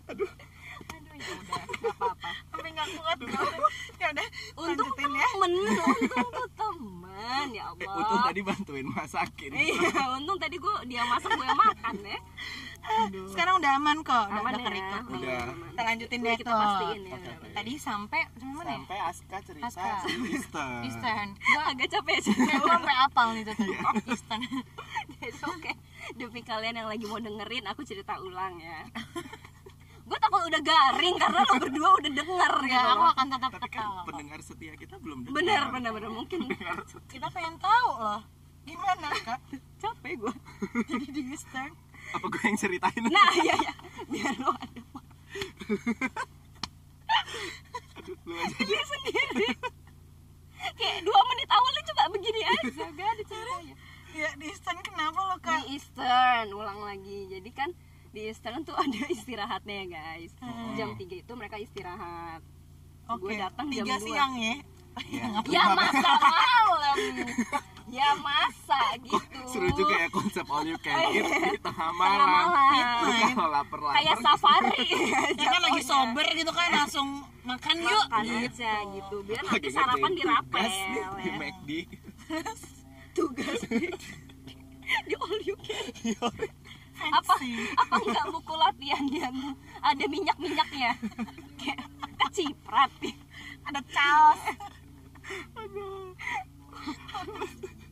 Aduh 0.08 0.28
ya 0.28 0.98
udah 0.98 1.14
nggak 1.14 1.36
apa-apa 1.40 2.14
sampai 2.48 2.67
nggak 2.78 2.88
kuat 2.94 3.18
ya 4.02 4.08
udah 4.08 4.28
untung 4.56 4.70
lanjutin 4.86 5.10
ya. 5.12 5.26
temen 5.26 5.52
untung 5.58 6.30
tuh 6.30 6.48
temen 6.54 7.48
ya 7.50 7.64
Eh, 7.68 7.82
Allah. 7.82 7.98
untung 7.98 8.22
tadi 8.24 8.42
bantuin 8.42 8.86
masakin. 8.88 9.52
iya 9.52 9.90
untung 10.14 10.38
tadi 10.38 10.56
gue 10.56 10.76
dia 10.86 11.02
masak 11.04 11.34
gue 11.34 11.48
makan 11.50 11.96
ya. 12.06 12.20
Sekarang 13.28 13.58
udah 13.58 13.72
aman 13.76 13.98
kok 14.00 14.16
udah, 14.24 14.38
aman 14.38 14.48
udah 14.48 14.54
ya 14.54 14.64
ke-record 14.64 15.04
nih. 15.04 15.18
Udah. 15.18 15.44
kita 15.68 15.82
lanjutin 15.84 16.20
deh 16.22 16.36
kita 16.38 16.52
pastiin 16.54 17.02
ya. 17.02 17.16
Oke, 17.18 17.30
oke. 17.34 17.48
tadi 17.52 17.72
sampai 17.76 18.22
sampai 18.30 18.54
mana 18.54 18.70
ya? 18.70 18.78
Sampai 18.78 19.00
Aska 19.02 19.38
cerita 19.42 19.68
Aska. 19.68 19.90
Easter. 20.08 20.72
Eastern. 20.88 21.28
Gue 21.36 21.64
agak 21.66 21.88
capek 21.90 22.18
sih. 22.22 22.34
Gue 22.38 22.70
sampai 22.70 22.96
apal 22.96 23.28
nih 23.34 23.44
tuh 23.44 23.56
tadi 23.60 23.74
Eastern. 24.08 24.42
Jadi 25.10 25.28
oke. 25.44 25.72
Demi 26.14 26.42
kalian 26.42 26.76
yang 26.76 26.88
lagi 26.88 27.04
mau 27.04 27.18
dengerin 27.18 27.66
aku 27.66 27.82
cerita 27.82 28.16
ulang 28.18 28.56
ya 28.58 28.86
gue 30.08 30.18
takut 30.18 30.40
udah 30.42 30.62
garing 30.62 31.16
karena 31.18 31.40
lo 31.42 31.54
berdua 31.58 31.90
udah 31.94 32.12
denger 32.14 32.54
ya 32.66 32.82
aku 32.90 33.06
akan 33.10 33.26
tetap 33.28 33.52
Tapi 33.52 33.60
kan 33.60 33.72
ketawa. 33.84 34.02
pendengar 34.04 34.40
setia 34.40 34.74
kita 34.74 34.96
belum 34.98 35.18
dengar. 35.22 35.36
bener 35.36 35.62
bener 35.70 35.92
bener 35.94 36.10
mungkin. 36.10 36.40
Kita 37.06 37.28
pengen 37.28 37.56
tahu 37.58 37.90
loh 37.94 38.22
gimana 38.64 39.08
kak? 39.18 39.40
Capek 39.78 40.14
gue 40.18 40.34
jadi 40.90 41.08
di 41.10 41.22
Eastern 41.30 41.72
Apa 42.10 42.26
gue 42.26 42.42
yang 42.42 42.58
ceritain? 42.58 43.04
nah 43.06 43.30
iya 43.38 43.56
ya 43.62 43.74
biar 44.06 44.36
lo 44.38 44.52
ada 44.54 44.82
Lu 48.24 48.34
aja. 48.34 48.56
dia 48.62 48.84
sendiri. 48.86 49.48
Kayak 50.74 51.00
dua 51.02 51.20
menit 51.26 51.50
awalnya 51.50 51.82
coba 51.86 52.04
begini 52.10 52.42
aja. 52.42 52.86
Gak 52.90 53.08
ada 53.10 53.24
caranya. 53.26 53.76
Ya 54.14 54.30
di 54.34 54.46
Eastern 54.48 54.80
kenapa 54.82 55.20
lo 55.22 55.36
kak? 55.38 55.60
Di 55.62 55.76
Eastern 55.76 56.48
ulang 56.52 56.80
lagi. 56.82 57.28
Jadi 57.30 57.50
kan 57.52 57.70
di 58.10 58.22
Eastern 58.26 58.62
tuh 58.62 58.74
ada 58.74 59.02
istirahatnya 59.16 59.76
ya 59.76 59.86
guys 59.92 60.32
Hmm. 60.38 60.74
jam 60.76 60.90
3 60.94 61.04
itu 61.18 61.32
mereka 61.34 61.58
istirahat 61.58 62.42
oke 63.06 63.22
gue 63.22 63.34
datang 63.36 63.68
jam 63.68 63.84
tiga 63.84 63.96
2. 63.96 64.04
siang 64.04 64.34
ya 64.36 64.56
Iya. 64.98 65.30
ya 65.46 65.64
masa 65.72 66.10
malam 66.18 66.98
ya 67.88 68.10
masa 68.18 68.82
gitu 68.98 69.38
Seru 69.46 69.70
juga 69.72 69.94
ya 69.96 70.10
konsep 70.10 70.42
all 70.44 70.66
you 70.66 70.74
can 70.78 70.98
eat 71.08 71.22
di 71.22 71.62
tengah 71.62 71.94
malam. 71.94 72.26
malam. 72.26 73.06
Kalau 73.30 73.48
lapar-lapar. 73.48 73.94
kayak 73.96 74.18
safari 74.20 74.90
ya 75.38 75.48
kan 75.48 75.62
lagi 75.62 75.82
sober 75.86 76.26
gitu 76.34 76.50
kan 76.50 76.68
langsung 76.74 77.08
makan 77.46 77.76
yuk 77.80 77.94
makan 78.10 78.24
gitu. 78.26 78.58
aja 78.58 78.74
gitu 78.90 79.16
biar 79.22 79.40
lagi 79.40 79.54
nanti 79.56 79.70
sarapan 79.70 80.10
ngerjain 80.10 80.18
di 80.18 80.24
rapel 80.26 80.66
di, 80.66 80.98
ya. 80.98 81.34
McD. 81.38 81.70
tugas 83.16 83.60
di, 83.62 83.88
all 85.14 85.40
you 85.42 85.56
can 85.58 85.86
Iya. 86.04 86.28
Apa? 87.00 87.34
Fancy. 87.36 87.52
apa 87.74 87.94
enggak 87.98 88.26
buku 88.30 88.54
latihan 88.54 89.06
yang 89.08 89.36
ada 89.80 90.04
minyak 90.08 90.38
minyaknya 90.38 90.92
kayak 91.60 91.80
keciprat 92.20 92.92
ada 93.64 93.82
caos 93.88 94.42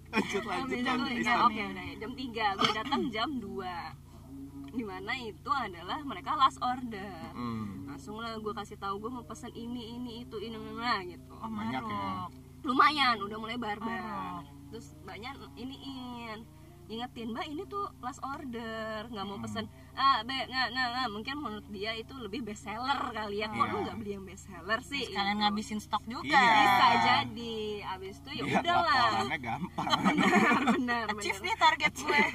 Lanjut 0.08 0.44
lanjut 0.48 0.80
lanjut. 0.80 1.40
oke 1.44 1.62
udah 1.68 1.84
ya. 1.84 1.96
jam 1.98 2.12
3 2.14 2.24
gue 2.56 2.72
datang 2.74 3.02
jam 3.10 3.30
2 3.36 4.76
di 4.76 4.84
mana 4.84 5.12
itu 5.18 5.48
adalah 5.48 6.04
mereka 6.04 6.36
last 6.36 6.60
order. 6.60 7.16
Hmm. 7.32 7.88
langsung 7.88 8.20
lah 8.20 8.36
gue 8.36 8.54
kasih 8.54 8.76
tahu 8.76 9.00
gue 9.00 9.08
mau 9.10 9.24
pesan 9.24 9.52
ini 9.52 9.96
ini 9.96 10.24
itu 10.24 10.36
ini 10.38 10.56
nah 10.74 11.00
gitu. 11.02 11.32
Oh 11.34 11.48
Banyak 11.48 11.84
ya. 11.84 12.28
lumayan 12.62 13.16
udah 13.20 13.38
mulai 13.38 13.56
barbar. 13.56 13.88
Maruk. 13.88 14.44
terus 14.68 14.92
banyak 15.02 15.32
iniin 15.56 16.44
ingetin 16.88 17.28
mbak 17.30 17.46
ini 17.46 17.66
tuh 17.66 17.90
last 17.98 18.22
order 18.22 19.06
nggak 19.08 19.26
mau 19.26 19.38
pesen 19.38 19.66
ah 19.94 20.22
be 20.22 20.38
nggak 20.38 20.68
nggak 20.70 21.08
mungkin 21.10 21.36
menurut 21.36 21.66
dia 21.68 21.92
itu 21.92 22.14
lebih 22.16 22.44
best 22.44 22.62
seller 22.64 23.00
kali 23.10 23.42
ya 23.42 23.48
kok 23.48 23.58
Iya. 23.58 23.72
lu 23.72 23.78
nggak 23.82 23.98
beli 23.98 24.12
yang 24.12 24.24
best 24.24 24.46
seller 24.46 24.80
sih 24.82 25.02
sekalian 25.04 25.26
Gitu. 25.32 25.42
ngabisin 25.42 25.80
stok 25.80 26.04
juga 26.06 26.30
Iya. 26.32 26.54
bisa 26.56 26.86
jadi 27.02 27.56
abis 27.90 28.16
itu 28.16 28.30
ya 28.32 28.44
Lihat 28.46 28.62
udahlah 28.62 29.40
gampang. 29.40 29.88
benar 30.06 30.62
benar 30.72 31.06
achieve 31.12 31.40
nih 31.42 31.56
target 31.56 31.94
gue 31.96 32.22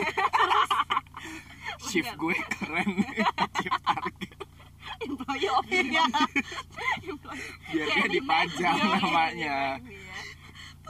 Shift 1.81 2.13
gue 2.15 2.37
keren. 2.51 2.91
Shift 3.61 3.83
target. 3.83 4.37
employee 5.01 5.49
of 5.49 5.65
the 5.65 5.81
Iya. 5.81 6.05
Biar 7.71 7.87
dia 7.89 8.05
di 8.05 8.19
dipajang 8.19 8.77
namanya. 8.99 9.81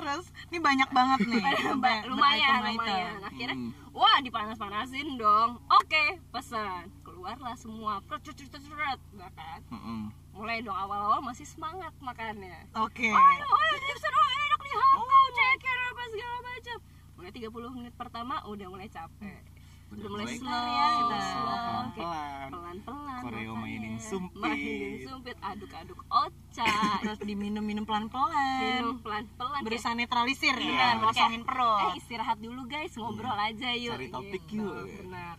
Ya. 0.01 0.17
terus 0.17 0.27
ini 0.49 0.59
banyak 0.59 0.89
banget 0.91 1.19
nih. 1.23 1.45
Lumayan 2.11 2.57
beritem-item. 2.57 2.73
lumayan 2.73 3.15
akhirnya 3.23 3.57
Hmm. 3.57 3.71
wah 3.91 4.19
dipanas-panasin 4.21 5.09
dong. 5.15 5.61
Oke 5.71 6.05
pesan. 6.31 6.89
Keluarlah 7.03 7.53
semua 7.55 8.01
pret, 8.03 8.25
pret, 8.25 9.01
Udah 9.13 9.31
kan? 9.31 9.61
Mm-mm. 9.71 10.01
mulai 10.31 10.59
dong 10.59 10.73
awal-awal 10.73 11.21
masih 11.21 11.45
semangat 11.45 11.93
makannya. 12.01 12.65
Oke. 12.75 13.07
Ayo 13.07 13.45
ayo 13.45 13.75
Dipson 13.79 14.09
oh 14.11 14.29
enak 14.31 14.61
nih 14.63 14.75
hakau 14.75 15.27
ceker 15.31 15.79
apa 15.85 16.03
segala 16.09 16.37
macam. 16.41 16.77
Mulai 17.13 17.31
30 17.31 17.77
menit 17.77 17.95
pertama 17.95 18.35
udah 18.45 18.67
mulai 18.67 18.89
capek. 18.89 19.43
Udah 19.91 20.07
mulai 20.09 20.27
slow 20.33 20.49
ya, 20.49 20.87
slow 21.21 21.45
pelan-pelan. 21.51 21.87
kayak 21.93 22.49
pelan-pelan. 22.49 23.21
Koreo 23.21 23.53
mainin 23.55 23.97
sumpit. 23.99 24.39
mainin 24.39 25.03
sumpit 25.03 25.37
aduk-aduk 25.43 26.01
oca 26.51 26.99
terus 27.07 27.19
diminum-minum 27.23 27.87
pelan-pelan. 27.87 28.83
Minum 28.83 28.99
pelan-pelan 28.99 29.63
kayak, 29.63 29.67
berusaha 29.71 29.95
netralisir 29.95 30.57
ya 30.59 30.99
kosongin 30.99 31.43
eh 31.43 31.47
perut 31.47 31.95
istirahat 31.95 32.39
dulu 32.43 32.67
guys 32.67 32.93
ngobrol 32.99 33.39
aja 33.39 33.71
yuk. 33.79 33.95
Cari 33.95 34.11
topik 34.11 34.43
Gitu, 34.51 34.59
yuk. 34.59 34.91
benar. 35.07 35.39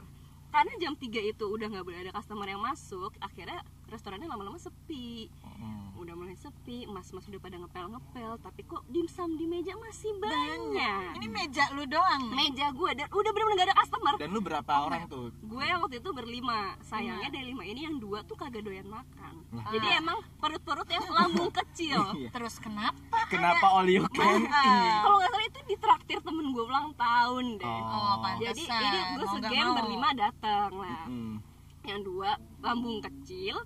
Karena 0.51 0.71
jam 0.79 0.93
3 0.95 1.31
itu 1.31 1.45
udah 1.47 1.67
nggak 1.67 1.83
boleh 1.83 1.99
ada 2.03 2.11
customer 2.15 2.47
yang 2.47 2.63
masuk 2.63 3.11
akhirnya 3.19 3.59
restorannya 3.91 4.27
lama-lama 4.27 4.59
sepi. 4.59 5.27
Mm. 5.43 5.90
Udah 6.01 6.17
mulai 6.17 6.33
sepi 6.33 6.89
mas-mas 6.89 7.29
udah 7.29 7.37
pada 7.37 7.61
ngepel-ngepel 7.61 8.41
tapi 8.41 8.65
kok 8.65 8.81
dimsum 8.89 9.37
di 9.37 9.45
meja 9.45 9.77
masih 9.77 10.09
banyak. 10.17 11.21
Ini 11.21 11.27
meja 11.29 11.69
lu 11.77 11.85
doang 11.85 12.33
meja 12.33 12.73
gue 12.73 12.91
dan 12.97 13.05
udah 13.05 13.29
bener-bener 13.29 13.57
gak 13.61 13.67
ada 13.69 13.77
customer. 13.85 14.13
Dan 14.17 14.29
lu 14.33 14.41
berapa 14.41 14.73
orang 14.81 15.05
tuh? 15.05 15.29
gue 15.29 15.65
waktu 15.77 16.01
itu 16.01 16.09
berlima 16.09 16.73
sayangnya 16.81 17.29
dari 17.29 17.53
lima. 17.53 17.61
Ini 17.69 17.81
yang 17.85 17.95
dua 18.01 18.25
tuh 18.25 18.33
kagak 18.33 18.65
doyan 18.65 18.89
makan. 18.89 19.45
Nah. 19.53 19.69
jadi 19.69 20.01
emang 20.01 20.25
perut-perut 20.41 20.89
yang 20.89 21.05
lambung 21.13 21.53
kecil. 21.61 22.01
Iya. 22.17 22.29
terus 22.33 22.57
kenapa 22.57 23.29
Kenapa 23.29 23.85
can 23.85 23.85
eat? 23.85 24.01
Ah, 24.49 25.05
kalau 25.05 25.15
nggak 25.21 25.31
salah 25.37 25.45
itu 25.45 25.59
ditraktir 25.69 26.19
temen 26.25 26.45
gue 26.49 26.63
ulang 26.65 26.89
tahun 26.97 27.45
deh. 27.61 27.67
Oh. 27.85 28.15
Pantesan 28.25 28.41
jadi 28.41 28.63
ini 28.65 28.99
gue 29.21 29.63
mau. 29.69 29.77
berlima 29.77 30.09
datang 30.17 30.69
lah. 30.73 31.05
Hmm. 31.05 31.37
yang 31.85 32.01
dua 32.01 32.41
lambung 32.57 32.97
kecil. 33.05 33.61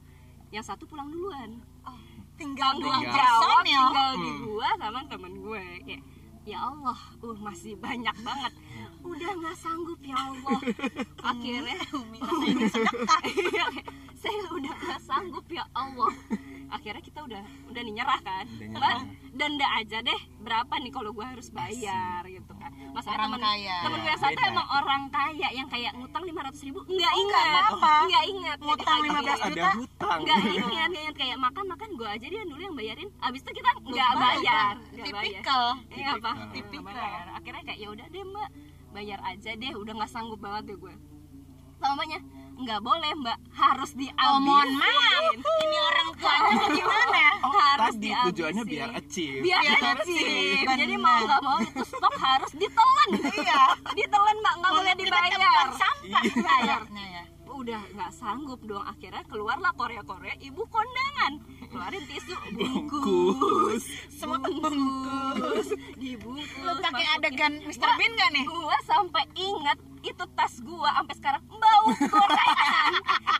Yang 0.51 0.71
satu 0.71 0.83
pulang 0.87 1.11
duluan 1.11 1.63
tinggal 2.35 2.71
dua 2.75 2.95
Tinggal. 2.97 3.15
jawab 3.15 3.63
tinggal 3.63 4.11
di 4.13 4.27
Hmm. 4.27 4.39
gua 4.45 4.69
sama 4.75 4.99
temen 5.05 5.33
gue 5.37 5.63
kayak 5.81 6.03
ya 6.45 6.57
Allah 6.61 6.99
uh 7.19 7.37
masih 7.39 7.73
banyak 7.75 8.15
banget. 8.21 8.53
Udah 9.01 9.31
nggak 9.33 9.55
sanggup 9.55 9.99
ya 9.99 10.17
Allah. 10.17 10.59
Akhirnya 11.31 11.77
Iya, 13.25 13.65
saya 14.21 14.43
udah 14.49 14.73
nggak 14.75 15.01
sanggup 15.01 15.45
ya 15.47 15.65
Allah 15.71 16.11
akhirnya 16.67 16.99
kita 16.99 17.19
udah 17.21 17.41
udah 17.65 17.81
nih 17.81 17.93
nyerah 17.93 18.19
kan? 18.19 18.45
Udah 18.47 18.67
Mbak, 18.71 18.93
nyerah. 18.95 19.01
denda 19.31 19.67
aja 19.75 19.97
deh 19.99 20.19
berapa 20.37 20.73
nih 20.75 20.91
kalau 20.91 21.11
gua 21.11 21.25
harus 21.27 21.47
bayar 21.49 22.21
gitu 22.23 22.53
kan? 22.53 22.71
Masalah 22.91 23.15
Orang 23.17 23.27
temen 23.29 23.41
kaya. 23.41 23.77
temen 23.81 23.99
gue 23.99 24.15
satu 24.15 24.39
emang 24.41 24.67
orang 24.71 25.01
kaya 25.07 25.47
yang 25.51 25.67
kayak 25.67 25.91
ngutang 25.93 26.23
lima 26.23 26.41
ratus 26.41 26.61
ribu 26.61 26.79
nggak 26.81 26.93
Oh, 27.11 27.21
nggak 27.21 27.43
ingat. 27.43 27.63
apa-apa. 27.67 27.93
nggak 28.05 28.25
ingat. 28.27 28.57
Ngutang 28.59 28.97
Jadi 28.97 29.07
15 29.07 29.15
kayak- 29.15 29.41
ada 29.41 29.49
juta? 29.51 29.69
hutang. 29.75 30.19
nggak 30.21 30.37
ingat 30.45 30.67
nggak 30.87 31.01
ingat. 31.01 31.15
Kayak 31.15 31.37
makan 31.39 31.65
makan 31.67 31.89
gue 31.91 32.09
aja 32.09 32.25
dia 32.25 32.43
dulu 32.43 32.61
yang 32.61 32.75
bayarin. 32.75 33.09
Abis 33.19 33.41
itu 33.41 33.51
kita 33.53 33.69
nggak 33.75 34.11
bayar. 34.15 34.73
Nggak 34.85 35.11
bayar. 35.11 35.23
Tipikal. 35.25 35.65
Iya 35.89 36.07
apa? 36.15 36.31
Tipikal. 36.49 37.13
akhirnya 37.33 37.63
kayak 37.63 37.79
ya 37.79 37.87
udah 37.89 38.05
deh 38.05 38.23
mbak. 38.23 38.49
Bayar 38.91 39.19
aja 39.23 39.51
deh. 39.51 39.71
Udah 39.73 39.93
nggak 39.93 40.09
sanggup 40.09 40.39
banget 40.39 40.63
deh 40.67 40.77
gue 40.77 40.95
namanya 41.77 42.17
nggak 42.55 42.79
boleh 42.79 43.11
mbak. 43.15 43.37
Harus 43.51 43.91
diambil 43.93 44.27
oh 44.27 44.39
mohon 44.39 44.69
maaf. 44.73 45.23
Ini 45.35 45.77
orang 45.79 46.07
tuanya 46.15 46.65
gimana? 46.77 47.23
Oh, 47.41 47.51
harus 47.53 47.93
tadi 47.93 48.03
dihabisin. 48.05 48.25
tujuannya 48.31 48.63
biar 48.65 48.89
achieve. 48.93 49.41
Biar 49.41 49.61
Biar 49.61 49.79
achieve. 49.93 50.71
jadi 50.73 50.95
mau 50.95 51.17
nggak 51.21 51.41
mau 51.41 51.57
itu 51.59 51.83
stok 51.83 52.15
harus 52.15 52.51
ditelan. 52.53 53.09
Iya. 53.35 53.61
Ditelan 53.93 54.35
mbak. 54.39 54.53
Nggak 54.57 54.71
boleh 54.73 54.93
dibayar. 54.95 55.67
sampah 55.71 56.21
Iya. 56.23 56.41
kayaknya 56.41 57.05
ya. 57.11 57.23
Udah 57.45 57.81
nggak 57.89 58.11
sanggup 58.11 58.59
dong. 58.61 58.83
Akhirnya 58.83 59.23
keluarlah 59.25 59.71
Korea 59.71 60.03
Korea 60.03 60.35
ibu 60.37 60.63
kondangan 60.65 61.39
keluarin 61.75 62.03
tisu. 62.07 62.33
Bungkus. 62.55 63.83
Semua 64.07 64.39
bungkus. 64.39 65.67
dibungkus. 65.99 66.63
Lu 66.63 66.71
pakai 66.79 67.05
adegan 67.19 67.53
Mr. 67.67 67.89
Bean 67.99 68.11
gak 68.15 68.29
nih? 68.31 68.45
gua 68.47 68.77
sampai 68.87 69.27
ingat 69.35 69.77
itu 69.99 70.23
tas 70.39 70.53
gua 70.63 70.89
sampai 70.95 71.15
sekarang 71.19 71.43
bau 71.51 71.85
gorengan. 71.91 72.91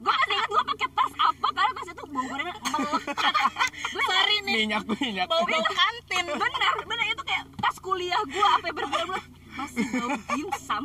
Gua 0.03 0.13
masih 0.19 0.35
ingat 0.35 0.49
gua 0.51 0.63
pakai 0.67 0.87
tas 0.91 1.13
apa 1.15 1.47
karena 1.55 1.71
tas 1.79 1.87
itu 1.95 2.03
bau 2.11 2.25
gorengan 2.27 2.55
melekat 2.75 3.33
gua 3.95 4.03
sorry 4.03 4.37
nih. 4.43 4.55
Minyak 4.67 4.83
minyak. 4.83 5.25
Bau 5.31 5.43
bau 5.47 5.63
kantin. 5.63 6.25
bener 6.27 6.73
bener. 6.83 7.05
Itu 7.15 7.23
kayak 7.23 7.43
tas 7.63 7.77
kuliah 7.79 8.19
gua 8.27 8.47
sampai 8.59 8.71
berbulan-bulan. 8.75 9.23
Masih 9.55 9.85
bau 9.95 10.11
dimsum 10.35 10.83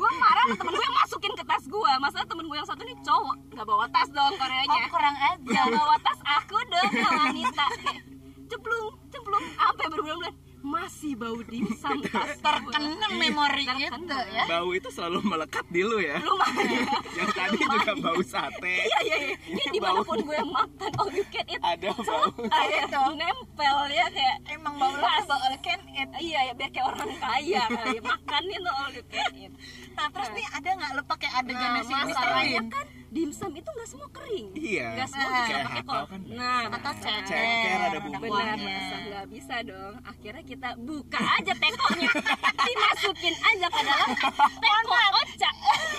gua 0.00 0.10
marah 0.16 0.44
ke 0.48 0.54
temen 0.56 0.72
gue 0.72 0.84
yang 0.88 0.96
masukin 0.96 1.32
ke 1.36 1.44
tas 1.44 1.64
gua. 1.68 1.92
Masalah 2.00 2.24
temen 2.24 2.44
gue 2.48 2.56
yang 2.56 2.68
satu 2.68 2.82
nih 2.88 2.96
cowok. 3.04 3.36
Nggak 3.52 3.66
bawa 3.68 3.84
tas 3.92 4.08
dong 4.08 4.32
oh 4.32 4.38
koreanya 4.40 4.80
kurang 4.88 5.16
aja 5.20 5.50
yang 5.52 5.68
bawa 5.76 5.96
tas 6.00 6.20
aku 6.24 6.56
dong 6.72 6.90
yang 6.96 7.14
wanita 7.28 7.64
Kayak, 7.84 8.02
cemplung 8.48 8.88
cemplung. 9.12 9.44
Sampai 9.60 9.86
berbulan-bulan 9.92 10.34
masih 10.60 11.16
bau 11.16 11.40
dimsum 11.40 12.04
terkena 12.44 13.08
memori 13.16 13.64
Terkena. 13.64 13.96
itu 13.96 14.18
ya. 14.32 14.44
Bau 14.44 14.68
itu 14.76 14.88
selalu 14.92 15.18
melekat 15.24 15.64
di 15.72 15.80
lu 15.80 15.98
ya. 16.00 16.20
Lumayan. 16.20 16.84
Yang 17.18 17.30
tadi 17.32 17.56
juga 17.64 17.92
bau 17.96 18.20
sate. 18.20 18.76
Iya 18.86 18.98
iya 19.04 19.16
iya. 19.16 19.36
Ini 19.48 19.62
di 19.72 19.78
mana 19.80 20.00
pun 20.04 20.20
gue 20.20 20.40
makan 20.40 20.90
all 21.00 21.10
you 21.12 21.26
can 21.32 21.46
eat. 21.48 21.60
Ada 21.64 21.90
bau. 21.96 22.28
Ayo 22.60 23.08
nempel 23.16 23.78
ya 23.92 24.06
kayak 24.12 24.36
emang 24.52 24.74
bau 24.76 24.92
lu 24.92 25.04
all 25.04 25.56
can 25.64 25.80
eat. 25.90 26.10
Iya 26.20 26.40
ya 26.48 26.52
biar 26.52 26.70
kayak 26.70 26.86
orang 26.86 27.10
kaya 27.16 27.62
kali. 27.66 27.96
Ya. 27.96 28.02
makan 28.04 28.42
itu 28.48 28.70
all 28.70 28.92
you 28.92 29.04
can 29.08 29.32
eat. 29.36 29.52
Nah 29.96 30.06
terus 30.12 30.30
nih 30.36 30.46
ada 30.52 30.68
nggak 30.76 30.90
lu 30.96 31.02
pakai 31.08 31.30
adegan 31.40 31.68
nah 31.80 32.04
masalahnya 32.04 32.62
kan 32.68 32.86
dimsum 33.10 33.50
itu 33.52 33.66
nggak 33.66 33.88
semua 33.88 34.08
kering. 34.08 34.48
Iya. 34.54 34.86
nggak 34.94 35.08
semua 35.08 35.28
Nah, 35.28 35.42
bisa 35.42 35.58
pakai 35.60 35.82
kol 35.82 36.04
kan. 36.06 36.20
nah 36.30 36.62
atau 36.70 36.92
ceker 36.96 37.26
Ceker, 37.26 37.74
ada 37.74 37.86
ada 37.88 37.98
bumbu. 38.00 38.22
benar 38.24 38.56
masa 38.56 38.96
nggak 39.02 39.26
bisa 39.28 39.56
dong. 39.62 39.94
Akhirnya 40.04 40.42
kita 40.44 40.68
buka 40.78 41.20
aja 41.20 41.52
tekonya. 41.52 42.08
Dimasukin 42.66 43.34
aja 43.36 43.66
ke 43.68 43.80
dalam 43.82 44.08
teko 44.56 44.80
oca 45.12 45.50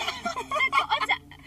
teko 0.72 0.91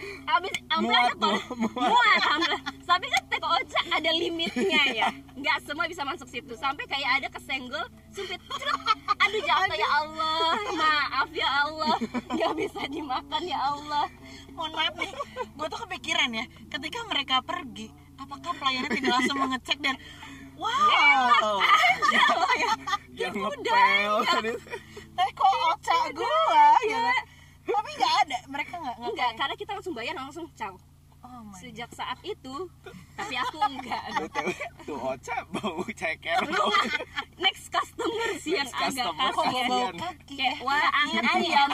oca 0.05 0.33
abis 0.41 0.55
ambilnya 0.73 1.13
Muat, 1.15 1.21
Bu, 1.21 1.31
muat. 1.57 1.89
muat. 1.91 2.21
Alhamdulillah 2.21 2.63
tapi 2.85 3.07
kan 3.11 3.23
teko 3.33 3.49
oca 3.49 3.81
ada 3.93 4.11
limitnya 4.13 4.83
ya. 4.93 5.09
Nggak 5.37 5.57
semua 5.65 5.85
bisa 5.89 6.03
masuk 6.05 6.29
situ. 6.29 6.55
Sampai 6.57 6.85
kayak 6.89 7.23
ada 7.23 7.29
kesenggol 7.33 7.85
sumpit 8.13 8.41
Cerak. 8.41 8.81
aduh 9.21 9.41
jatuh 9.41 9.77
ya 9.77 9.89
Allah. 10.05 10.57
Maaf 10.77 11.31
ya 11.33 11.49
Allah. 11.67 11.97
Nggak 12.33 12.53
bisa 12.57 12.81
dimakan 12.89 13.43
ya 13.45 13.59
Allah. 13.61 14.07
Mohon 14.55 14.73
maaf 14.79 14.95
nih 14.97 15.11
gue 15.55 15.67
tuh 15.67 15.81
kepikiran 15.89 16.31
ya. 16.33 16.45
Ketika 16.71 16.99
mereka 17.09 17.41
pergi 17.43 17.91
apakah 18.15 18.53
pelayannya 18.57 18.91
tidak 18.95 19.11
langsung 19.21 19.39
mengecek 19.43 19.79
dan 19.83 19.97
wow! 20.55 21.59
Yang 23.15 23.35
ngepel 23.43 24.15
tadi 24.27 24.53
teh 25.15 25.31
kok 25.31 25.55
oca 25.71 25.99
gua 26.11 26.67
ya 26.91 27.07
tapi 27.65 27.91
nggak 27.93 28.15
ada 28.23 28.39
mereka 28.47 28.75
nggak 28.77 28.97
nggak 28.97 29.11
enggak 29.11 29.31
karena 29.35 29.55
kita 29.55 29.71
langsung 29.73 29.95
bayar 29.95 30.15
langsung 30.15 30.47
caw 30.53 30.75
oh 31.21 31.41
my 31.43 31.57
sejak 31.57 31.91
saat 31.91 32.19
itu 32.23 32.55
tapi 33.15 33.35
aku 33.35 33.57
enggak. 33.63 34.03
Tuh 34.87 34.99
Ocha 34.99 35.37
bau 35.49 35.81
ceker. 35.87 36.45
Next 37.37 37.67
customer 37.69 38.31
sih 38.37 38.53
yang 38.55 38.69
agak 38.69 39.07
kasihan. 39.09 39.15
kasihan. 39.17 39.95
kaki 39.97 40.35
kayak 40.37 40.55
ya. 40.55 40.63
wah 40.63 40.89
anget 40.95 41.23
Iya. 41.25 41.33
ayam 41.33 41.71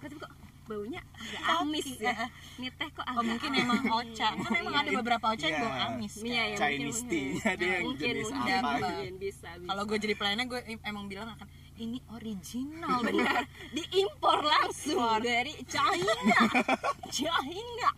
tapi 0.00 0.14
kok 0.16 0.32
baunya 0.64 1.02
agak 1.12 1.42
Kaki, 1.42 1.60
amis 1.60 1.86
ya. 1.92 2.08
ya. 2.08 2.26
nih 2.56 2.70
teh 2.72 2.88
kok 2.88 3.02
agak 3.02 3.18
oh 3.18 3.24
mungkin 3.26 3.50
emang 3.52 3.80
oca 3.90 4.28
kan 4.32 4.52
emang 4.54 4.74
ada 4.78 4.90
beberapa 4.94 5.26
oca 5.28 5.42
yang 5.42 5.52
Iya. 5.52 5.60
bau 5.60 5.76
amis 5.84 6.12
kan? 6.14 6.24
Iya, 6.24 6.42
ya, 6.42 6.56
Chinese 6.56 7.02
tea-nya 7.04 7.50
dia 7.52 7.68
yang 7.68 7.82
mungkin, 7.84 8.06
jenis 8.06 8.28
mungkin, 8.30 8.54
apa? 8.56 8.70
mungkin, 8.72 9.12
bisa, 9.18 9.48
bisa. 9.52 9.68
kalau 9.68 9.82
gue 9.84 9.98
jadi 9.98 10.14
pelayannya 10.14 10.46
gue 10.46 10.60
em- 10.64 10.84
emang 10.86 11.04
bilang 11.04 11.28
akan 11.28 11.46
ini 11.80 11.98
original 12.10 13.00
benar. 13.00 13.48
Diimpor 13.70 14.38
langsung 14.40 15.00
dari 15.18 15.56
China. 15.64 16.36
China. 17.10 17.90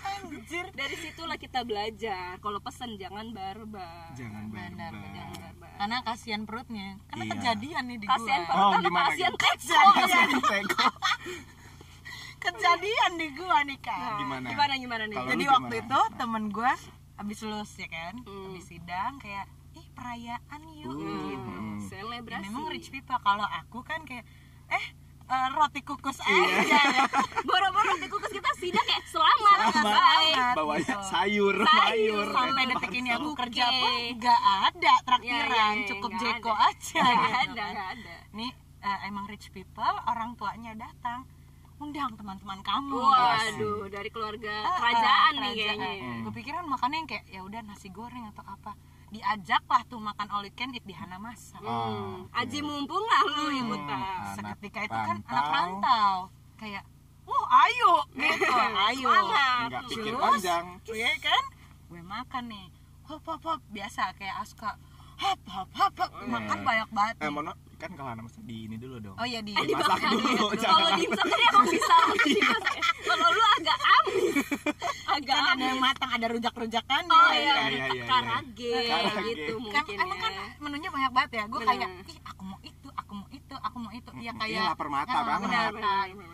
Anjir. 0.00 0.66
Dari 0.72 0.96
situlah 0.98 1.36
kita 1.36 1.62
belajar. 1.62 2.36
Kalau 2.38 2.58
pesan 2.58 2.96
jangan 2.96 3.30
barbar. 3.30 4.10
Jangan 4.12 4.48
Benar, 4.48 4.90
barbar. 4.90 5.10
jangan 5.12 5.34
barbar. 5.38 5.70
Karena 5.78 5.96
kasihan 6.02 6.42
perutnya. 6.42 6.88
Karena 7.06 7.24
Iya. 7.24 7.32
kejadian 7.32 7.82
nih 7.86 7.98
di 7.98 8.06
kasihan 8.08 8.40
gua 8.40 8.50
perut 8.50 8.66
Oh, 8.66 8.80
gimana 8.80 9.06
kasihan 9.06 9.34
teko 9.36 9.78
Kasihan 9.94 10.28
teko. 10.50 10.86
Kejadian 12.38 13.10
di 13.14 13.28
gua 13.32 13.58
nih 13.62 13.78
kak. 13.78 13.98
Gimana? 14.18 14.46
gimana 14.48 14.72
gimana 14.76 15.04
nih? 15.06 15.16
Kalau 15.16 15.30
jadi 15.30 15.44
waktu 15.48 15.74
gimana? 15.76 15.86
itu 15.86 16.00
temen 16.16 16.44
gua 16.48 16.72
habis 17.14 17.38
lulus 17.42 17.72
ya 17.76 17.88
kan? 17.88 18.14
Hmm. 18.22 18.42
habis 18.48 18.64
sidang 18.64 19.12
kayak 19.18 19.46
perayaan 19.98 20.60
yuk 20.76 20.94
Hmm. 20.94 21.18
gitu 21.26 21.50
Hmm. 21.50 21.78
Ya, 21.80 21.86
selebrasi 21.90 22.44
memang 22.46 22.64
rich 22.68 22.88
people 22.88 23.18
kalau 23.18 23.42
aku 23.44 23.82
kan 23.82 24.02
kayak 24.02 24.22
eh 24.68 24.84
eh, 25.26 25.48
roti 25.52 25.82
kukus 25.82 26.18
Iya. 26.20 26.62
aja 26.62 26.78
ya 26.94 27.02
boro-boro 27.48 27.92
di 27.96 28.06
kukus 28.06 28.30
kita 28.30 28.48
sidang 28.54 28.80
kayak 28.82 29.04
selamat 29.04 29.58
Selamat. 29.74 30.54
bawanya 30.54 30.86
gitu. 30.88 31.04
sayur 31.04 31.56
Sayur. 31.58 32.26
sampai 32.30 32.64
detik 32.66 32.92
ini 32.94 33.10
aku 33.10 33.30
kerja 33.34 33.64
pun 33.66 33.92
nggak 34.14 34.40
ada 34.64 34.92
traktiran 35.02 35.44
Iya, 35.44 35.54
iya, 35.66 35.66
iya, 35.74 35.86
cukup 35.86 36.10
jeko 36.14 36.52
ada. 36.52 36.68
aja 36.68 37.02
nggak 37.02 37.18
gitu 37.18 37.42
ada 37.44 37.66
kan. 37.66 37.96
ada 37.96 38.16
nih 38.32 38.50
eh, 38.78 38.98
emang 39.04 39.24
rich 39.26 39.48
people 39.50 39.82
orang 40.06 40.30
tuanya 40.34 40.72
datang 40.76 41.26
undang 41.78 42.10
teman-teman 42.12 42.58
kamu 42.60 42.96
waduh 42.96 43.86
dari 43.86 44.08
keluarga 44.08 44.54
Ah, 44.62 44.76
kerajaan 44.76 45.32
ah, 45.32 45.40
nih 45.40 45.52
kayaknya 45.54 45.90
ya. 45.92 46.02
Hmm. 46.04 46.22
kepikiran 46.26 46.64
makannya 46.64 46.96
yang 46.96 47.08
kayak 47.08 47.24
ya 47.28 47.40
udah 47.40 47.60
nasi 47.62 47.88
goreng 47.88 48.24
atau 48.28 48.44
apa 48.44 48.72
diajak 49.10 49.62
lah 49.64 49.82
tuh 49.84 49.98
makan 49.98 50.28
all 50.28 50.42
you 50.42 50.52
can 50.52 50.70
eat 50.70 50.82
di 50.82 50.92
Hanamasa. 50.92 51.56
Hmm, 51.58 52.28
Ah, 52.28 52.40
aji 52.40 52.60
mumpung 52.60 53.00
lah 53.00 53.20
lu 53.26 53.44
Hmm. 53.46 53.60
ikutan 53.62 53.98
Anak 53.98 54.34
seketika 54.34 54.80
itu 54.82 54.98
kan 54.98 55.16
anak 55.22 55.46
rantau 55.48 56.14
kayak 56.54 56.84
wah 57.24 57.44
ayo. 57.62 57.92
Gitu. 58.10 58.52
Ayo. 58.88 59.08
Pikir 59.86 60.12
Terus? 60.12 60.22
panjang. 60.22 60.64
Iya 60.86 61.12
kan? 61.18 61.42
Gue 61.86 62.00
makan 62.00 62.44
nih. 62.46 62.66
Hop 63.04 63.20
hop 63.22 63.40
hop. 63.42 63.60
Biasa 63.68 64.12
kayak 64.14 64.36
Aska 64.38 64.76
hop 65.18 65.40
hop 65.50 65.68
hop, 65.74 65.92
hop. 65.98 66.10
makan 66.24 66.58
banyak 66.62 66.88
banget 66.94 67.14
eh 67.18 67.30
mau 67.30 67.42
kan 67.78 67.90
kalau 67.94 68.10
anak 68.10 68.26
masak 68.26 68.42
di 68.42 68.66
ini 68.66 68.74
dulu 68.74 68.98
dong. 68.98 69.14
Oh 69.14 69.22
iya 69.22 69.38
di 69.38 69.54
masak 69.54 70.02
dulu. 70.10 70.50
kalau 70.50 70.58
jangan. 70.58 70.98
dimsum 70.98 71.26
tadi 71.30 71.44
emang 71.46 71.66
bisa. 71.70 71.96
Dimasak. 72.26 72.74
kalau 73.08 73.26
lu 73.30 73.42
agak 73.54 73.78
amis 73.78 74.34
agak 75.06 75.38
kan 75.38 75.54
ada 75.54 75.64
yang 75.64 75.78
matang 75.78 76.10
ada 76.10 76.26
rujak-rujakan 76.26 77.02
oh 77.06 77.30
iya, 77.30 77.38
iya, 77.38 77.54
iya, 77.54 77.54
iya, 77.70 77.86
iya. 77.94 78.04
karage 78.10 78.74
Karage. 78.82 79.22
gitu 79.30 79.54
kan 79.70 79.82
mungkin 79.86 79.94
emang 80.02 80.18
kan 80.18 80.32
ya 80.34 80.46
menunya 80.58 80.88
banyak 80.90 81.12
banget 81.14 81.30
ya. 81.30 81.44
Gue 81.46 81.60
kayak 81.62 81.88
ih 82.10 82.18
aku 82.26 82.42
mau 82.42 82.58
itu 82.66 82.88
aku 82.98 83.12
mau 83.14 83.28
itu 83.30 83.54
aku 83.54 83.76
mau 83.78 83.92
itu. 83.94 84.10
Ya 84.18 84.22
Iya, 84.26 84.32
kayak 84.34 84.62
lapar 84.74 84.88
mata 84.90 85.14
Ah, 85.14 85.22
banget. 85.38 85.72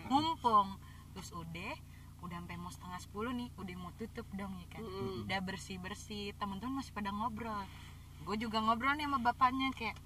mumpung. 0.09 0.69
Terus 1.13 1.29
udah 1.37 1.75
udah 2.25 2.37
sampai 2.41 2.57
mau 2.57 2.73
setengah 2.73 3.01
sepuluh 3.05 3.37
nih 3.37 3.53
udah 3.61 3.75
mau 3.77 3.93
tutup 4.01 4.25
dong 4.33 4.57
ya 4.57 4.67
kan. 4.73 4.81
Mm. 4.81 5.29
udah 5.29 5.41
bersih 5.45 5.77
bersih 5.77 6.33
teman-teman 6.41 6.81
masih 6.81 6.97
pada 6.97 7.13
ngobrol 7.13 7.69
gue 8.25 8.37
juga 8.41 8.59
ngobrol 8.65 8.97
nih 8.97 9.05
sama 9.05 9.19
bapaknya 9.21 9.69
kayak 9.77 9.97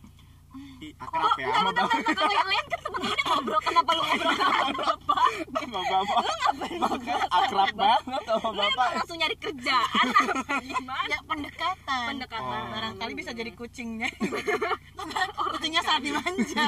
akrab 0.98 1.34
ya 1.38 1.46
sama 1.52 1.70
bapak. 1.70 1.98
Kalau 2.02 2.32
yang 2.32 2.48
lain 2.48 2.64
kan 2.66 2.80
temen-temennya 2.80 3.24
ngobrol 3.28 3.60
kenapa 3.62 3.90
lu 3.94 4.02
ngobrol 4.02 4.34
sama 4.34 4.72
bapak. 4.74 5.30
Sama 5.58 5.80
bapak. 5.86 6.22
Makanya 6.78 7.26
akrab 7.28 7.70
banget 7.74 8.22
sama 8.26 8.48
lu 8.48 8.58
bapak 8.58 8.88
langsung 8.98 9.18
nyari 9.18 9.36
kerjaan. 9.38 10.06
gimana? 10.64 11.10
Ya 11.10 11.18
pendekatan. 11.26 12.04
Pendekatan. 12.14 12.58
Oh. 12.58 12.70
barangkali 12.72 13.12
bisa 13.14 13.30
jadi 13.36 13.50
kucingnya. 13.54 14.08
Kucingnya 15.54 15.82
saat 15.82 16.02
dimanja. 16.02 16.64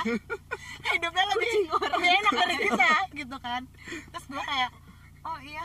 Hidupnya 0.87 1.25
lebih 1.35 1.53
lebih 1.71 2.11
enak 2.21 2.33
dari 2.35 2.57
kita 2.67 2.91
gitu 3.15 3.37
kan. 3.43 3.63
Terus 3.87 4.25
gue 4.29 4.43
kayak 4.43 4.71
oh 5.27 5.39
iya 5.43 5.65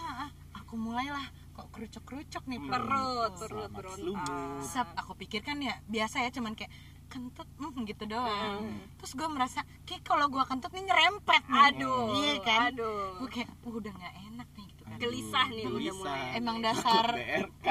aku 0.55 0.73
mulailah 0.77 1.44
kok 1.55 1.71
kerucuk-kerucuk 1.71 2.43
nih 2.45 2.57
Hmm. 2.57 2.67
perut 2.67 3.31
perut 3.37 3.71
berontak. 3.71 4.59
Sep, 4.61 4.87
aku 4.93 5.15
pikir 5.15 5.39
kan 5.39 5.55
ya 5.57 5.79
biasa 5.85 6.19
ya 6.19 6.29
cuman 6.29 6.51
kayak 6.51 6.67
kentut 7.05 7.47
hmm, 7.55 7.85
gitu 7.85 8.03
doang 8.05 8.65
Hmm. 8.65 8.81
terus 8.97 9.13
gue 9.13 9.27
merasa 9.27 9.59
kayak 9.83 10.03
kalau 10.03 10.27
gue 10.27 10.41
kentut 10.43 10.67
nih 10.69 10.83
nyerempet 10.83 11.43
nih. 11.43 11.63
aduh 11.69 12.05
iya 12.13 12.33
kan 12.41 12.61
aduh 12.69 13.21
gue 13.21 13.29
kayak 13.31 13.49
"Uh, 13.61 13.71
udah 13.73 13.93
nggak 13.93 14.15
enak 14.25 14.47
nih 14.51 14.65
gitu 14.67 14.81
kan 14.83 14.97
Gelisah 14.97 15.47
nih 15.47 15.63
udah 15.63 15.73
Gelisah. 15.77 15.95
mulai. 15.95 16.35
emang 16.35 16.57
dasar 16.59 17.05
BRK 17.07 17.67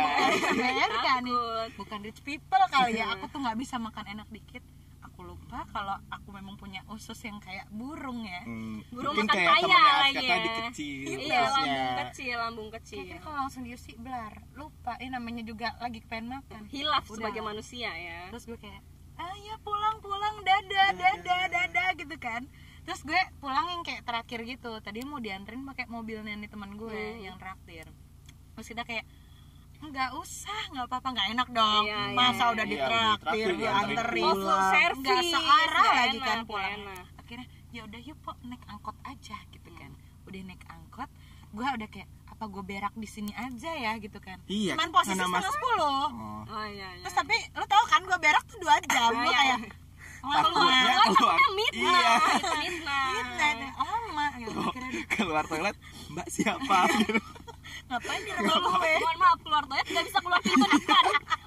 BRK 0.55 1.07
nih 1.21 1.39
bukan 1.75 1.99
rich 2.01 2.21
people 2.23 2.65
kali 2.69 2.93
ya 2.95 3.07
aku 3.13 3.27
tuh 3.27 3.39
nggak 3.39 3.59
bisa 3.59 3.77
makan 3.77 4.05
enak 4.09 4.29
dikit 4.29 4.63
kalau 5.65 5.97
aku 6.09 6.29
memang 6.31 6.55
punya 6.55 6.83
usus 6.87 7.17
yang 7.21 7.39
kayak 7.39 7.69
burung 7.69 8.23
ya. 8.23 8.43
Hmm, 8.43 8.83
Burung 8.89 9.15
mungkin 9.15 9.31
makan 9.31 9.47
paya 9.47 9.63
temennya 9.63 9.95
lagi. 9.95 10.25
ya. 10.25 10.37
dikecil 10.41 11.07
iya 11.17 11.41
lambung 11.47 11.71
kecil 12.01 12.37
lambung 12.37 12.69
kecil. 12.73 12.99
Kayaknya 13.01 13.21
kalau 13.21 13.37
langsung 13.39 13.63
diusi 13.63 13.93
blar. 13.95 14.35
Lupa 14.53 14.99
ini 14.99 15.11
namanya 15.11 15.43
juga 15.43 15.69
lagi 15.79 16.03
pengen 16.03 16.35
makan. 16.35 16.67
Hilaf 16.67 17.05
Udah. 17.05 17.15
sebagai 17.15 17.41
manusia 17.41 17.91
ya. 17.91 18.27
Terus 18.29 18.45
gue 18.45 18.59
kayak 18.59 18.83
ayo 19.15 19.55
pulang 19.61 19.97
pulang 19.99 20.37
dadah 20.41 20.89
dadah 20.93 21.45
dadah 21.47 21.89
gitu 21.95 22.17
kan. 22.17 22.43
Terus 22.83 23.01
gue 23.01 23.21
pulang 23.39 23.67
yang 23.71 23.83
kayak 23.83 24.03
terakhir 24.03 24.43
gitu. 24.43 24.73
Tadi 24.81 25.01
mau 25.03 25.17
dianterin 25.17 25.63
pakai 25.65 25.87
mobilnya 25.87 26.35
nih 26.35 26.49
teman 26.49 26.75
gue 26.75 26.91
Hmm. 26.91 27.23
yang 27.23 27.37
traktir. 27.37 27.87
Terus 28.55 28.67
kita 28.67 28.83
kayak 28.83 29.07
nggak 29.87 30.11
usah 30.15 30.61
nggak 30.71 30.87
apa-apa 30.87 31.09
nggak 31.11 31.29
enak 31.31 31.49
dong 31.51 31.85
Iya, 31.85 32.01
iya, 32.03 32.15
masa 32.15 32.37
iya. 32.41 32.47
udah 32.51 32.65
Iya, 32.65 32.73
ditraktir 32.73 33.21
ditraktir, 33.25 33.51
dianterin 33.55 34.25
oh 34.25 34.35
full 34.35 34.61
service 34.71 35.01
nggak 35.01 35.23
searah 35.27 35.87
lagi 35.91 36.09
enak, 36.11 36.27
kan 36.27 36.39
pulang 36.45 36.81
akhirnya 37.15 37.47
ya 37.69 37.81
udah 37.83 38.01
yuk 38.01 38.19
pok 38.21 38.37
naik 38.43 38.63
angkot 38.65 38.97
aja 39.03 39.37
gitu 39.49 39.71
kan 39.73 39.91
udah 40.25 40.41
naik 40.43 40.63
angkot 40.67 41.11
gue 41.51 41.67
udah 41.71 41.89
kayak 41.89 42.09
apa 42.27 42.45
gue 42.47 42.63
berak 42.65 42.95
di 42.95 43.07
sini 43.07 43.33
aja 43.33 43.71
ya 43.73 43.93
gitu 43.97 44.19
kan 44.19 44.39
Iya, 44.45 44.75
cuman 44.75 44.89
posisi 44.91 45.15
setengah 45.15 45.31
mas- 45.35 45.47
sepuluh 45.49 46.07
Oh. 46.07 46.43
oh 46.45 46.67
iya 46.67 46.89
iya 46.93 47.03
terus 47.03 47.15
tapi 47.15 47.37
lo 47.53 47.65
tau 47.65 47.85
kan 47.87 48.03
gue 48.03 48.19
berak 48.19 48.45
tuh 48.45 48.59
dua 48.59 48.75
jam 48.85 49.09
Ah, 49.09 49.17
gue 49.17 49.25
iya, 49.25 49.39
kayak 49.39 49.59
lama 50.25 50.49
keluar 51.13 51.37
midnight 51.53 52.41
Iya 52.41 52.57
midnight 52.57 53.59
lama 53.77 54.27
gitu 54.37 54.59
Keluar 55.07 55.45
toilet 55.45 55.77
Mbak 56.09 56.27
siapa 56.29 56.79
gitu. 56.99 57.21
Ngapain 57.85 58.21
di 58.25 58.33
rumah 58.33 58.57
gue 58.57 58.73
mohon 59.01 59.19
maaf 59.21 59.39
keluar 59.45 59.65
toilet 59.69 59.87
nggak 59.93 60.05
bisa 60.09 60.19
keluar 60.25 60.41
pintu 60.41 60.67
depan 60.67 61.05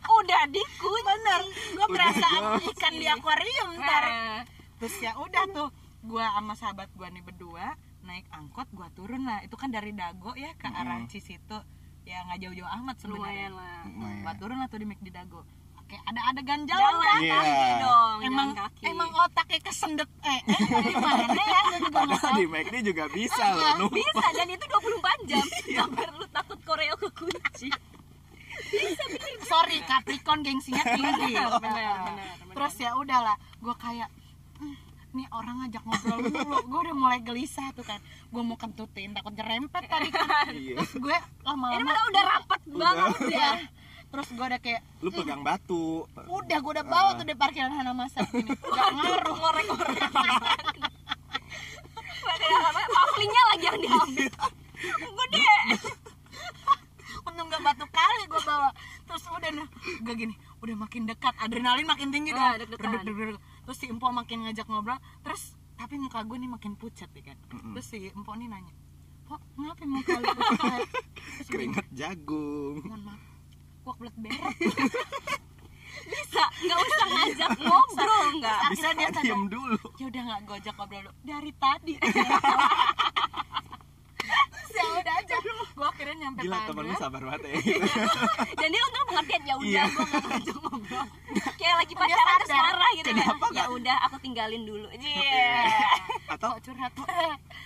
udah 0.08 0.42
dikunci 0.50 1.02
bener. 1.04 1.42
Gue 1.78 1.88
berasa 1.94 2.28
jauh. 2.28 2.60
ikan 2.74 2.94
di 2.96 3.06
akuarium 3.08 3.70
ntar. 3.80 4.04
Nah, 4.08 4.40
terus 4.80 4.96
ya 5.00 5.12
udah 5.20 5.44
tuh 5.52 5.70
gue 6.04 6.26
sama 6.26 6.54
sahabat 6.56 6.90
gue 6.96 7.08
nih 7.10 7.24
berdua 7.24 7.76
naik 8.08 8.26
angkot 8.32 8.68
gue 8.72 8.88
turun 8.96 9.28
lah. 9.28 9.44
Itu 9.44 9.60
kan 9.60 9.70
dari 9.70 9.92
Dago 9.94 10.34
ya 10.34 10.56
ke 10.56 10.68
arah 10.68 11.04
Mm. 11.04 11.10
Cisitu. 11.12 11.60
Ya 12.08 12.24
nggak 12.24 12.40
jauh-jauh 12.40 12.72
amat 12.82 12.96
sebenarnya. 13.04 13.48
Gue 14.24 14.34
turun 14.40 14.58
lah 14.64 14.68
tuh 14.72 14.80
di 14.80 14.88
McD 14.88 15.12
Dago 15.12 15.44
oke 15.88 15.98
ada 16.04 16.22
adegan 16.28 16.62
jalan. 16.64 16.84
jalan 16.84 17.18
Iya. 17.18 17.32
kaki 17.34 17.72
dong 17.80 18.18
emang 18.22 18.50
kaki. 18.54 18.84
emang 18.86 19.10
otaknya 19.16 19.60
kesendet 19.64 20.10
eh, 20.22 20.40
eh 20.44 20.60
gimana 20.86 21.24
ya 21.32 21.60
gue 21.64 21.80
juga 21.80 22.00
Padahal 22.04 22.34
di 22.36 22.46
McD 22.46 22.76
juga 22.84 23.04
bisa 23.10 23.44
loh 23.50 23.72
Nuh. 23.80 23.90
bisa 23.90 24.26
dan 24.30 24.48
itu 24.50 24.66
24 24.68 25.24
jam. 25.26 25.46
Nggak 25.72 25.88
perlu 25.96 26.26
takut 26.30 26.60
koreo 26.62 26.96
kekunci. 26.98 27.70
Sorry 29.44 29.78
Capricorn 29.82 30.42
gengsinya 30.42 30.84
tinggi. 30.86 31.40
benar 31.58 32.20
terus 32.50 32.76
ya 32.76 32.92
udahlah 32.94 33.38
gue 33.56 33.76
kayak 33.78 34.10
"Hmm, 34.58 34.76
nih 35.14 35.28
orang 35.32 35.56
ngajak 35.62 35.84
ngobrol 35.84 36.20
dulu. 36.22 36.58
Gue 36.68 36.80
udah 36.84 36.96
mulai 36.98 37.20
gelisah 37.22 37.72
tuh 37.72 37.86
kan. 37.86 38.02
Gue 38.28 38.42
mau 38.42 38.58
kentutin 38.58 39.14
takut 39.14 39.32
nyerempet 39.32 39.88
tadi 39.88 40.10
kan. 40.10 40.52
Iya. 40.52 40.76
Terus 40.76 40.94
gue 41.00 41.16
ini 41.16 41.46
lama-lama 41.46 41.80
malah 41.82 42.04
udah 42.06 42.24
rapet 42.28 42.62
banget 42.68 43.16
ya 43.32 43.50
terus 44.08 44.28
gue 44.30 44.46
udah 44.46 44.58
kayak 44.58 44.82
Lu 45.00 45.10
pegang 45.10 45.42
batu. 45.42 46.08
udah 46.26 46.58
gue 46.58 46.72
udah 46.74 46.86
bawa 46.86 47.10
tuh 47.14 47.24
di 47.24 47.34
parkiran 47.34 47.70
Hana 47.70 47.92
Masa. 47.92 48.24
Ini 48.26 48.50
gak 48.50 48.90
ngaruh 48.94 49.36
ngorek-ngorek 49.36 50.00
pavlingnya 52.88 53.44
lagi 53.46 53.66
yang 53.66 53.80
diambil. 53.80 54.32
Gede 54.98 55.50
untung 57.20 57.48
gak 57.50 57.62
batu 57.62 57.86
kali 57.88 58.24
gue 58.26 58.42
bawa. 58.42 58.70
Terus 59.04 59.24
udah 59.26 59.52
nah 59.54 59.68
gue 59.78 60.14
gini 60.16 60.34
udah 60.58 60.76
makin 60.78 61.06
dekat 61.06 61.34
adrenalin 61.38 61.86
makin 61.86 62.10
tinggi 62.10 62.32
Ah, 62.34 62.58
dong. 62.58 62.74
Deg, 63.04 63.38
terus 63.64 63.78
si 63.78 63.86
Empo 63.88 64.10
makin 64.10 64.48
ngajak 64.48 64.66
ngobrol. 64.66 64.98
Terus 65.22 65.44
tapi 65.74 65.96
muka 65.96 66.24
gue 66.24 66.38
nih 66.38 66.50
makin 66.50 66.74
pucat 66.74 67.10
ya 67.10 67.24
kan. 67.24 67.38
Terus 67.76 67.86
si 67.86 68.10
Empo 68.10 68.34
nih 68.34 68.48
nanya 68.48 68.74
Pok, 69.28 69.44
kenapa 69.54 69.84
muka 69.84 70.14
lu 70.16 70.28
pucat? 70.32 70.80
Keringet 71.52 71.88
jagung. 71.92 72.80
Mohon 72.82 73.02
maaf 73.06 73.22
gua 73.88 73.96
kebelet 73.96 74.16
berak. 74.20 74.54
Bisa 76.12 76.44
nggak 76.64 76.80
usah 76.84 77.08
ngajak 77.08 77.52
ngobrol 77.64 78.28
nggak. 78.40 78.60
Dia 78.60 78.72
Bisa 78.76 78.88
sadar 78.92 79.12
diem 79.24 79.44
dulu. 79.48 79.80
Ya 79.96 80.06
udah 80.12 80.22
nggak 80.28 80.40
gue 80.44 80.56
ajak 80.60 80.76
ngobrol 80.76 81.02
dulu. 81.08 81.14
Dari 81.24 81.52
tadi. 81.56 81.94
Ya 84.78 84.86
udah 84.94 85.16
aja 85.26 85.36
gue 85.78 85.86
akhirnya 85.86 86.16
nyampe 86.18 86.40
Gila 86.42 86.58
Padang. 86.58 86.68
temen 86.68 86.84
lu 86.84 86.96
sabar 86.98 87.22
banget 87.22 87.42
ya. 87.46 87.56
Dan 88.60 88.68
dia 88.74 88.82
untung 88.82 89.06
pengertian 89.06 89.42
ya 89.46 89.54
udah 89.56 89.68
Iya. 89.70 89.84
gue 89.86 90.06
nggak 90.08 90.24
ngajak 90.26 90.58
ngobrol. 90.58 91.06
Kayak 91.54 91.76
lagi 91.78 91.94
pacaran 91.94 92.26
sadar. 92.26 92.48
sekarang 92.50 92.92
gitu 92.98 93.10
kan. 93.10 93.18
Kenapa 93.22 93.46
ya 93.46 93.52
nggak? 93.54 93.68
udah 93.78 93.98
aku 94.10 94.16
tinggalin 94.18 94.64
dulu. 94.66 94.88
Iya. 94.90 95.54
Atau 96.28 96.48
kok 96.50 96.60
curhat 96.66 96.94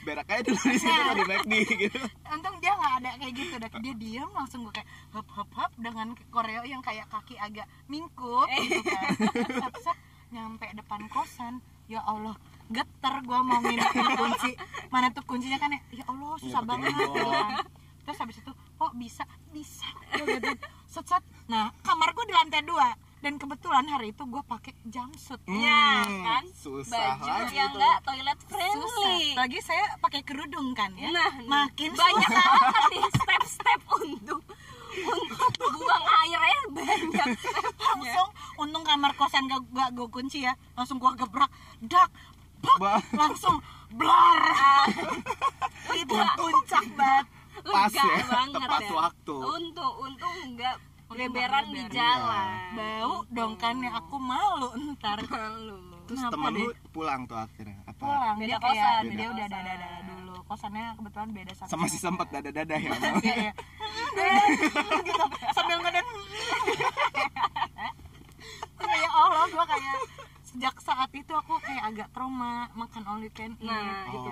berak 0.02 0.28
aja 0.28 0.41
dulu 0.43 0.60
di 0.60 0.78
situ 0.78 1.12
di 1.13 1.24
McD 1.24 1.54
gitu. 1.80 2.00
Untung 2.28 2.56
dia 2.60 2.71
nggak 2.76 2.93
ada 3.00 3.12
kayak 3.15 3.34
gitu. 3.34 3.54
Dah 3.56 3.69
dia 3.80 3.93
diam 3.95 4.30
langsung 4.36 4.60
gue 4.67 4.74
kayak 4.76 4.89
hop 5.15 5.28
hop 5.32 5.50
hop 5.56 5.71
dengan 5.80 6.08
koreo 6.28 6.63
yang 6.67 6.84
kayak 6.84 7.08
kaki 7.08 7.39
agak 7.39 7.63
mingkup 7.88 8.52
gitu 8.52 8.84
kan. 8.84 9.08
Nyampe 10.32 10.67
depan 10.76 11.08
kosan 11.08 11.60
ya 11.88 12.04
Allah 12.04 12.36
geter 12.67 13.15
gue 13.21 13.39
mau 13.39 13.60
mindahin 13.60 14.08
kunci. 14.15 14.52
Mana 14.88 15.12
tuh 15.12 15.24
kuncinya 15.24 15.56
kan 15.56 15.71
ya? 15.71 15.80
Ya 15.93 16.04
Allah 16.08 16.36
susah 16.39 16.60
Iya, 16.60 16.67
pakai 16.67 16.91
banget 16.91 17.08
gitu 17.08 17.81
terus 18.12 18.19
habis 18.19 18.38
itu 18.38 18.52
kok 18.52 18.91
bisa? 18.93 19.24
Bisa. 19.50 19.88
Gitu 20.13 20.52
set 20.86 21.08
set. 21.08 21.24
Nah 21.47 21.71
kamar 21.80 22.12
gue 22.12 22.28
di 22.28 22.36
lantai 22.36 22.60
dua. 22.62 22.91
Dan 23.21 23.38
kebetulan 23.38 23.86
hari 23.86 24.12
itu 24.12 24.24
gue 24.26 24.41
pakai 24.43 24.74
jumpsuit 24.84 25.38
Ya, 25.45 26.02
Hmm, 26.02 26.26
kan? 26.26 26.43
Susah 26.52 27.15
baju 27.15 27.30
lagi 27.30 27.54
yang 27.54 27.69
tuh. 27.69 27.78
nggak 27.78 27.97
toilet 28.02 28.39
susah. 28.41 28.50
Friendly 28.52 29.21
lagi 29.32 29.60
saya 29.62 29.86
pakai 29.95 30.21
kerudung 30.21 30.74
kan 30.74 30.89
ya? 30.93 31.08
Nah 31.08 31.32
makin 31.39 31.93
banyak 31.93 32.28
susah. 32.28 32.50
banget 32.52 32.84
nih 32.91 33.04
step-step 33.13 33.82
untuk 33.93 34.41
untuk 34.91 35.71
buang 35.71 36.04
airnya 36.04 36.60
banyak 36.67 37.30
stepnya 37.38 37.78
langsung 37.80 38.28
untung 38.58 38.84
kamar 38.84 39.13
kosan 39.13 39.45
gak, 39.45 39.63
gak 39.69 39.89
gue 39.93 40.08
kunci 40.10 40.43
ya. 40.43 40.58
Langsung 40.74 40.97
gua 40.97 41.13
gebrak 41.13 41.47
dak 41.80 42.10
bak, 42.76 43.06
langsung 43.13 43.62
blar. 43.91 44.41
Itu 45.93 46.13
puncak 46.36 46.86
banget 46.91 47.26
Pas 47.63 47.88
Lega 47.88 48.04
ya, 48.04 48.26
banget 48.26 48.60
tepat 48.62 48.82
ya. 48.82 48.91
waktu. 48.95 49.36
untung 49.38 49.93
untung 50.00 50.36
enggak 50.43 50.76
beberan 51.08 51.65
di 51.67 51.84
jalan 51.89 52.47
bau 52.71 53.15
dong 53.28 53.54
kan 53.56 53.76
ya 53.78 53.91
aku 53.93 54.15
malu 54.17 54.69
ntar 54.91 55.19
malu 55.30 55.78
Terus 56.02 56.17
Kenapa 56.19 56.34
temen 56.34 56.52
deh? 56.52 56.60
lu 56.62 56.71
pulang 56.89 57.21
tuh 57.24 57.38
akhirnya 57.38 57.78
apa? 57.84 58.00
pulang 58.00 58.36
Beda 58.36 58.47
dia 58.47 58.58
kosan, 58.58 58.74
kayak 58.74 59.00
beda 59.02 59.12
dia 59.13 59.28
udah 59.28 59.45
kosan. 59.45 59.52
dada 59.54 59.74
dada 59.78 60.00
dulu 60.06 60.36
kosannya 60.45 60.86
kebetulan 60.93 61.30
beda 61.32 61.52
satu 61.54 61.69
Sama 61.69 61.82
masih 61.82 62.00
sempet 62.00 62.28
dada-dada 62.30 62.76
ya 62.76 62.89
Iya, 63.21 63.34
iya. 63.38 63.52
gitu 65.08 65.26
sambil 65.52 65.78
ngeden 65.80 66.06
ya 68.97 69.10
Allah 69.10 69.43
gua 69.47 69.65
kayak 69.65 70.00
sejak 70.52 70.76
saat 70.78 71.10
itu 71.10 71.32
aku 71.32 71.56
kayak 71.58 71.84
agak 71.86 72.08
trauma 72.12 72.52
makan 72.74 73.04
you 73.20 73.32
can 73.32 73.56
eat 73.56 73.66
nah 73.66 74.04
Oh. 74.04 74.18
itu 74.18 74.30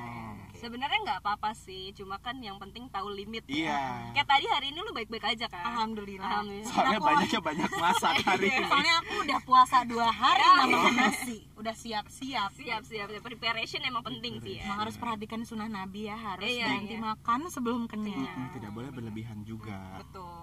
sebenarnya 0.60 1.00
nggak 1.02 1.20
apa-apa 1.22 1.56
sih 1.56 1.94
cuma 1.94 2.18
kan 2.18 2.36
yang 2.38 2.58
penting 2.58 2.90
tahu 2.90 3.08
limit 3.10 3.48
Iya. 3.48 4.12
kayak 4.12 4.28
tadi 4.28 4.46
hari 4.46 4.68
ini 4.70 4.80
lu 4.80 4.92
baik-baik 4.92 5.24
aja 5.26 5.48
kan 5.48 5.64
Alhamdulillah. 5.66 6.26
Alhamdulillah. 6.26 6.68
Soalnya 6.68 7.00
Aku- 7.00 7.08
banyaknya 7.08 7.40
banyak 7.42 7.72
masak 7.72 8.14
hari 8.28 8.48
ini 8.50 8.66
Soalnya 8.66 8.94
aku 8.98 9.14
udah 9.22 9.40
puasa 9.42 9.78
dua 9.84 10.08
hari 10.10 10.42
Ya. 10.42 10.52
nggak 10.52 10.68
makan 10.70 10.94
nasi, 10.98 11.38
udah 11.56 11.72
siap-siap. 11.74 12.50
siap 12.52 12.82
siap 12.84 13.08
siap. 13.08 13.22
preparation 13.22 13.82
emang 13.82 14.04
penting 14.04 14.34
sih 14.40 14.58
ya 14.58 14.68
Emang 14.68 14.84
harus 14.84 14.96
perhatikan 14.96 15.42
sunnah 15.42 15.68
Nabi 15.68 16.06
ya, 16.06 16.18
harus 16.18 16.44
Iya, 16.46 16.66
berhenti 16.66 16.94
iya. 16.94 17.04
makan 17.06 17.40
sebelum 17.48 17.82
kenyang. 17.86 18.20
Mm, 18.20 18.50
Tidak 18.52 18.72
boleh 18.72 18.92
berlebihan 18.92 19.40
juga 19.42 19.80
Betul. 19.98 20.39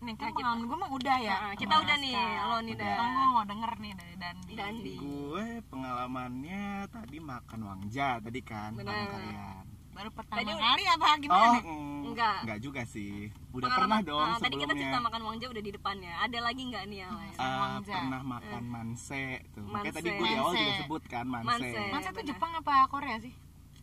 Nih 0.00 0.14
kan 0.14 0.22
Nah, 0.22 0.30
kita- 0.30 0.36
pengalaman 0.40 0.64
gue 0.64 0.78
mah 0.78 0.90
udah 0.90 1.16
ya 1.18 1.36
Nah, 1.38 1.54
kita 1.54 1.74
udah 1.76 1.96
nih 1.98 2.14
lo 2.42 2.56
nih 2.58 2.72
Udah. 2.72 2.80
dah 2.80 2.88
Sekarang 2.90 3.12
gue 3.12 3.26
mau 3.30 3.44
denger 3.44 3.72
nih 3.76 3.92
dari 3.94 4.14
Dandi 4.16 4.52
Dandi 4.54 4.94
gue 4.96 5.46
pengalamannya 5.64 6.64
tadi 6.88 7.18
makan 7.18 7.60
wangja 7.62 8.08
tadi 8.18 8.40
kan 8.40 8.70
Benar. 8.72 8.90
sama 8.90 9.06
kalian 9.10 9.64
baru 9.90 10.10
pertama 10.10 10.38
Tadi- 10.40 10.56
kali 10.56 10.82
apa 10.86 11.08
gimana 11.18 11.36
oh 11.36 11.52
nih 11.52 11.62
mm, 11.62 12.00
Enggak. 12.06 12.38
enggak 12.40 12.58
juga 12.60 12.82
sih 12.84 13.14
udah 13.50 13.68
Pengalaman- 13.68 13.76
pernah 13.76 14.00
dong 14.02 14.22
Ah, 14.22 14.38
tadi 14.38 14.54
kita 14.54 14.64
sebelumnya 14.64 14.80
cerita 14.86 14.98
makan 15.02 15.22
wangja 15.22 15.46
udah 15.46 15.62
di 15.62 15.70
depannya 15.70 16.12
ada 16.16 16.38
lagi 16.40 16.62
nggak 16.64 16.84
nih 16.86 16.98
yang 17.00 17.12
lain 17.12 17.34
Ah, 17.36 17.56
Wangja. 17.60 17.94
pernah 17.94 18.22
makan 18.22 18.62
manse 18.66 19.24
tuh 19.50 19.64
makanya 19.66 19.92
tadi 19.92 20.08
Manse. 20.08 20.16
gue 20.16 20.26
di 20.26 20.36
awal 20.36 20.52
juga 20.52 20.64
Manse. 20.64 20.80
sebut 20.80 21.02
kan 21.04 21.24
manse, 21.26 21.46
Manse. 21.46 21.68
Tuh 21.70 21.84
benar. 21.92 22.24
Jepang 22.24 22.52
apa 22.54 22.72
Korea 22.86 23.16
sih? 23.18 23.34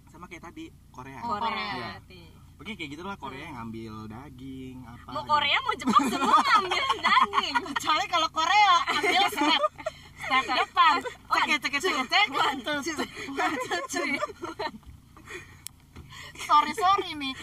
sama 0.08 0.26
kayak 0.26 0.44
tadi 0.44 0.64
Korea 0.90 1.20
Oh, 1.22 1.30
Korea 1.30 1.46
Korea. 1.46 1.74
berarti. 1.94 2.22
Oke 2.58 2.74
kayak 2.74 2.90
gitu 2.90 3.04
lah 3.06 3.14
Korea 3.16 3.44
yang 3.48 3.56
ngambil 3.62 4.10
daging 4.10 4.82
apa 4.82 5.08
mau 5.14 5.22
gitu. 5.22 5.30
Korea 5.30 5.58
mau 5.62 5.74
Jepang 5.78 6.04
semua 6.10 6.38
ngambil 6.42 6.86
daging 7.00 7.56
Kecuali 7.70 8.06
kalau 8.10 8.30
Korea 8.34 8.74
ambil 8.92 9.24
step 9.30 9.62
step 10.18 10.44
depan. 10.50 10.94
One, 11.30 11.48
Cek 11.48 11.60
cek 11.64 11.80
cek 11.80 12.06
cek. 12.10 12.28
one, 12.34 12.60
two, 12.66 12.78
three. 13.88 14.18
Sorry 16.44 16.74
sorry 16.74 17.10
nih. 17.14 17.34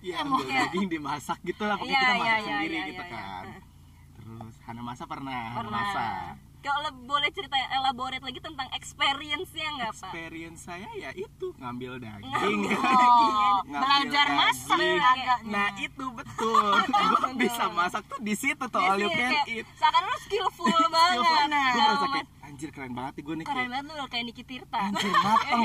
Iya, 0.00 0.24
Emang 0.24 0.40
ambil 0.40 0.48
ya. 0.48 0.64
daging 0.64 0.86
dimasak 0.88 1.38
gitu 1.44 1.62
lah, 1.68 1.76
pokoknya 1.76 1.92
Iya, 1.92 2.00
kita 2.00 2.08
iya, 2.08 2.16
masak 2.16 2.38
iya, 2.40 2.46
sendiri 2.48 2.72
iya, 2.72 2.88
gitu 2.88 3.04
iya, 3.04 3.12
kan. 3.12 3.44
Terus 4.16 4.54
Hana 4.64 4.80
masa 4.80 5.04
pernah, 5.04 5.40
Hana 5.44 5.58
pernah 5.60 5.82
masa. 5.84 6.06
Kalau 6.60 6.80
le- 6.82 7.00
boleh 7.02 7.30
cerita 7.30 7.52
elaborate 7.72 8.20
lagi 8.20 8.38
tentang 8.38 8.68
experience-nya 8.70 9.68
nggak 9.72 9.92
pak 9.92 10.10
Experience 10.10 10.60
saya 10.62 10.88
ya 10.94 11.10
itu 11.12 11.46
ngambil 11.56 11.96
daging. 11.96 12.28
Ngambil 12.28 12.76
Oh, 12.80 13.58
Ngambil 13.62 13.80
belajar 13.80 14.26
daging. 14.26 14.38
masak 14.38 14.78
agaknya. 14.78 15.34
Nah 15.46 15.68
itu 15.76 16.04
betul, 16.10 16.64
gue 17.10 17.32
bisa 17.38 17.64
masak 17.70 18.02
tuh 18.06 18.18
di 18.18 18.34
situ 18.34 18.60
tuh 18.62 18.78
all 18.78 18.96
you 18.96 19.08
can 19.08 19.32
eat. 19.46 19.64
seakan 19.74 20.02
lu 20.02 20.16
skillful 20.20 20.68
banget 20.94 21.16
Gue 21.16 21.24
Dalam 21.24 21.50
merasa 21.50 22.06
kayak 22.08 22.26
anjir 22.42 22.68
keren 22.70 22.92
banget 22.92 23.12
gue 23.16 23.34
nih 23.34 23.46
keren 23.46 23.68
banget 23.68 23.84
lu 23.88 24.04
kayak 24.06 24.24
Niki 24.26 24.42
Tirta 24.42 24.78
anjir 24.82 25.12
mateng 25.14 25.62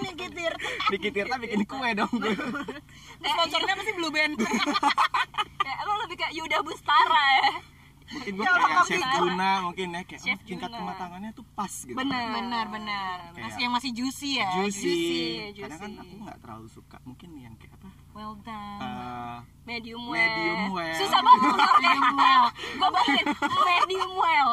Niki 0.00 0.26
Tirta. 0.30 0.68
Bikin 0.88 1.10
Tirta 1.10 1.34
bikin 1.36 1.60
kue 1.64 1.90
dong 1.92 2.12
gue. 2.12 2.34
Sponsornya 3.18 3.74
pasti 3.74 3.92
Blue 3.92 4.08
Band. 4.08 4.34
ya, 5.60 5.74
lu 5.80 5.92
lebih 6.00 6.16
kayak 6.16 6.32
Yuda 6.32 6.58
Bustara 6.60 7.24
ya 7.38 7.50
Mungkin 8.10 8.32
gue 8.32 8.42
Ya 8.42 8.52
kayak 8.52 8.84
chef? 8.84 9.02
Juna 9.16 9.50
mungkin 9.62 9.86
ya 9.88 10.02
kayak 10.02 10.20
Chef 10.20 10.34
oh, 10.34 10.44
tingkat 10.44 10.66
Juna. 10.66 10.78
kematangannya 10.80 11.30
tuh 11.30 11.46
pas 11.52 11.70
gitu. 11.70 11.94
Bener. 11.94 12.26
Benar 12.32 12.66
benar. 12.68 13.16
Kayak- 13.28 13.44
Masih 13.46 13.60
yang 13.60 13.72
masih 13.72 13.90
juicy 13.92 14.30
ya. 14.36 14.48
Juicy. 14.56 14.82
Juicy, 14.82 15.60
Kadang 15.60 15.78
kan 15.78 15.90
juicy. 15.90 16.02
aku 16.02 16.14
nggak 16.20 16.38
terlalu 16.40 16.68
suka 16.68 16.96
mungkin 17.02 17.30
yang 17.36 17.54
kayak 17.54 17.74
apa? 17.76 17.88
Well 18.10 18.34
done. 18.36 18.82
eh, 18.82 19.38
medium 19.64 20.02
well 20.02 20.18
Medium 20.18 20.62
well. 20.72 20.98
susah 20.98 21.20
banget 21.22 21.40
ngomongnya 21.46 21.78
Medium 21.78 22.10
well. 22.18 22.44
gue 22.50 22.88
balikin 22.90 23.26
medium 23.62 24.12
well 24.12 24.52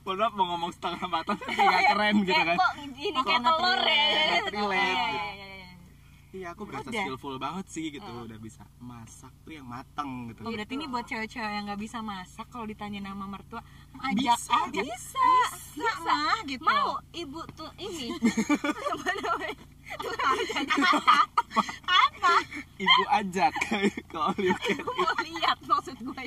Mohon 0.00 0.16
maaf 0.18 0.32
mau 0.32 0.44
ngomong 0.48 0.70
setengah 0.72 1.04
matang 1.04 1.36
tapi 1.36 1.52
nggak 1.54 1.82
keren 1.86 2.14
gitu 2.18 2.32
kayak 2.32 2.46
kan. 2.46 2.56
kok 2.56 2.72
ini 2.80 3.04
kayak 3.14 3.40
telur 3.44 3.80
ya 3.84 3.92
iya, 3.92 5.43
iya. 6.34 6.50
Aku 6.52 6.66
berasa 6.66 6.90
Udah. 6.90 7.02
skillful 7.06 7.38
banget 7.38 7.66
sih 7.70 7.86
gitu 7.88 8.04
udah 8.04 8.38
bisa 8.38 8.66
masak 8.82 9.30
tuh 9.46 9.54
yang 9.54 9.64
matang 9.64 10.28
gitu. 10.28 10.42
Oh, 10.42 10.50
berarti 10.50 10.74
Gitu. 10.74 10.82
ini 10.82 10.86
buat 10.90 11.04
cewek-cewek 11.06 11.50
yang 11.50 11.64
nggak 11.64 11.80
bisa 11.80 11.98
masak 12.02 12.46
kalau 12.50 12.66
ditanya 12.66 13.00
nama 13.06 13.24
mertua 13.24 13.62
ajak 14.02 14.34
Bisa, 14.36 14.54
aja? 14.66 14.82
bisa. 14.82 15.28
Bisa 15.78 15.92
mah 16.02 16.38
gitu. 16.44 16.62
Mau 16.66 16.90
ibu 17.14 17.40
tuh 17.54 17.70
ini. 17.78 18.10
Apa 18.92 19.10
namanya? 19.14 19.56
Apa? 21.86 22.34
Ibu 22.74 23.02
ajak 23.14 23.52
can 24.10 24.34
ibu 24.42 24.90
mau 24.98 25.14
lihat 25.22 25.58
maksud 25.62 25.96
gue. 25.96 26.24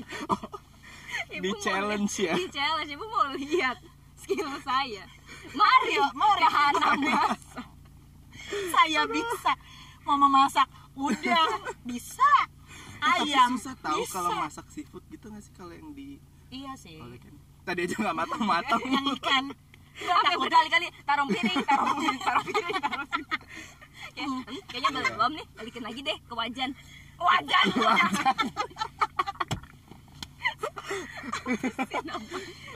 Di 1.27 1.51
challenge 1.59 2.13
ya? 2.23 2.33
di 2.33 2.47
challenge 2.47 2.91
ibu 2.95 3.05
mau 3.05 3.27
lihat 3.35 3.77
skill 4.15 4.47
saya. 4.63 5.03
Mari 5.51 5.93
Ayo, 5.99 6.07
mari. 6.15 6.39
ke 6.39 6.47
Hana 6.47 6.89
masak 6.95 7.67
saya 8.47 9.03
bisa 9.11 9.51
mama 10.07 10.27
masak 10.29 10.65
udang 10.95 11.51
bisa 11.89 12.31
Tapi 12.97 13.29
ayam 13.29 13.53
susah 13.53 13.75
tahu 13.77 14.01
bisa. 14.01 14.13
kalau 14.13 14.31
masak 14.33 14.65
seafood 14.67 15.03
gitu 15.07 15.27
nggak 15.27 15.43
sih 15.43 15.53
kalau 15.53 15.69
yang 15.71 15.91
di 15.91 16.17
iya 16.49 16.71
sih 16.73 16.97
can. 16.97 17.35
Tadi 17.61 17.83
aja 17.83 17.95
nggak 17.99 18.15
matang-matang. 18.17 18.79
yang 18.81 19.05
ikan 19.13 19.45
Sampai 19.97 20.37
berkali-kali 20.37 20.87
taruh 21.03 21.25
piring, 21.25 21.59
taruh 21.63 21.89
piring, 21.97 22.19
taruh 22.19 22.43
piring, 22.43 22.75
taruh 22.77 23.05
piring. 23.07 23.29
Kayak, 24.07 24.27
"Hmm, 24.29 24.41
kayaknya 24.67 24.89
belum 24.91 25.11
belum 25.11 25.31
nih, 25.33 25.45
balikin 25.51 25.83
lagi 25.83 25.99
deh 26.01 26.17
ke 26.19 26.33
wajan. 26.33 26.69
Wajan. 27.17 27.65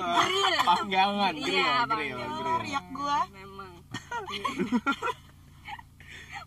Grill. 0.02 0.58
Panggangan, 0.62 1.34
grill, 1.36 1.46
Iya, 1.48 1.72
grill, 1.86 2.18
panggangan. 2.18 2.30
grill. 2.36 2.58
riak 2.60 2.86
gua 2.92 3.20
Memang. 3.32 3.72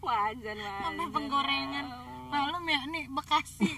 wajan, 0.05 0.57
wajan. 0.57 0.81
sampai 0.81 1.07
penggorengan 1.11 1.87
malum 2.27 2.64
ya 2.64 2.81
nih 2.87 3.05
Bekasi 3.07 3.69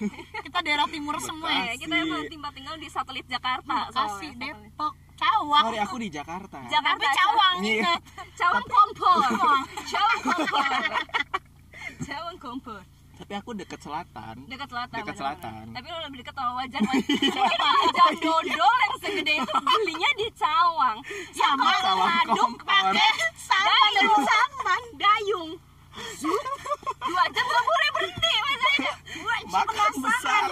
kita 0.41 0.59
daerah 0.61 0.87
timur 0.87 1.15
semua 1.19 1.47
ya 1.47 1.63
Eh, 1.67 1.77
kita 1.77 1.95
emang 1.95 2.25
tempat 2.25 2.51
tinggal 2.51 2.75
di 2.75 2.87
satelit 2.87 3.25
Jakarta. 3.25 3.87
Bekasi 3.87 4.27
soalnya. 4.31 4.53
Depok 4.53 4.93
Cawang 5.15 5.63
Sorry 5.65 5.79
aku 5.79 5.95
di 5.97 6.09
Jakarta. 6.09 6.57
Jakarta. 6.63 6.93
tapi 6.95 7.05
Cawang 7.11 7.55
Iya. 7.59 7.73
ingat 7.81 8.01
Cawang 8.39 8.65
kompor. 8.67 9.17
Cawang 9.83 10.19
kompor. 10.21 10.69
Cawang 11.99 12.37
kompor. 12.37 12.81
Tapi 13.17 13.33
aku 13.33 13.49
deket 13.51 13.81
selatan. 13.81 14.45
dekat 14.45 14.69
selatan 14.69 14.93
Dekat 14.95 15.15
selatan. 15.17 15.63
tapi 15.73 15.87
lo 15.89 15.97
lebih 16.05 16.21
dekat 16.21 16.37
sama 16.37 16.51
wajan 16.55 16.81
mungkin 16.85 17.17
wajan 17.57 18.13
dodol 18.21 18.45
yang 18.77 18.95
segede 19.01 19.33
itu 19.41 19.53
belinya 19.57 20.11
di 20.13 20.27
cawang 20.31 20.97
sama 21.33 21.65
aduk 22.21 22.61
pakai 22.61 23.09
sama 23.35 23.65
dan 23.65 23.89
dayung 23.97 24.21
saman 24.23 24.81
dayung 24.95 25.49
Zut. 26.13 26.45
dua 26.99 27.23
jam 27.27 27.41
gak 27.43 27.63
boleh 27.65 27.89
berhenti 27.91 28.33
wajannya 28.37 28.93
Makan 29.49 29.91
besar. 29.97 30.49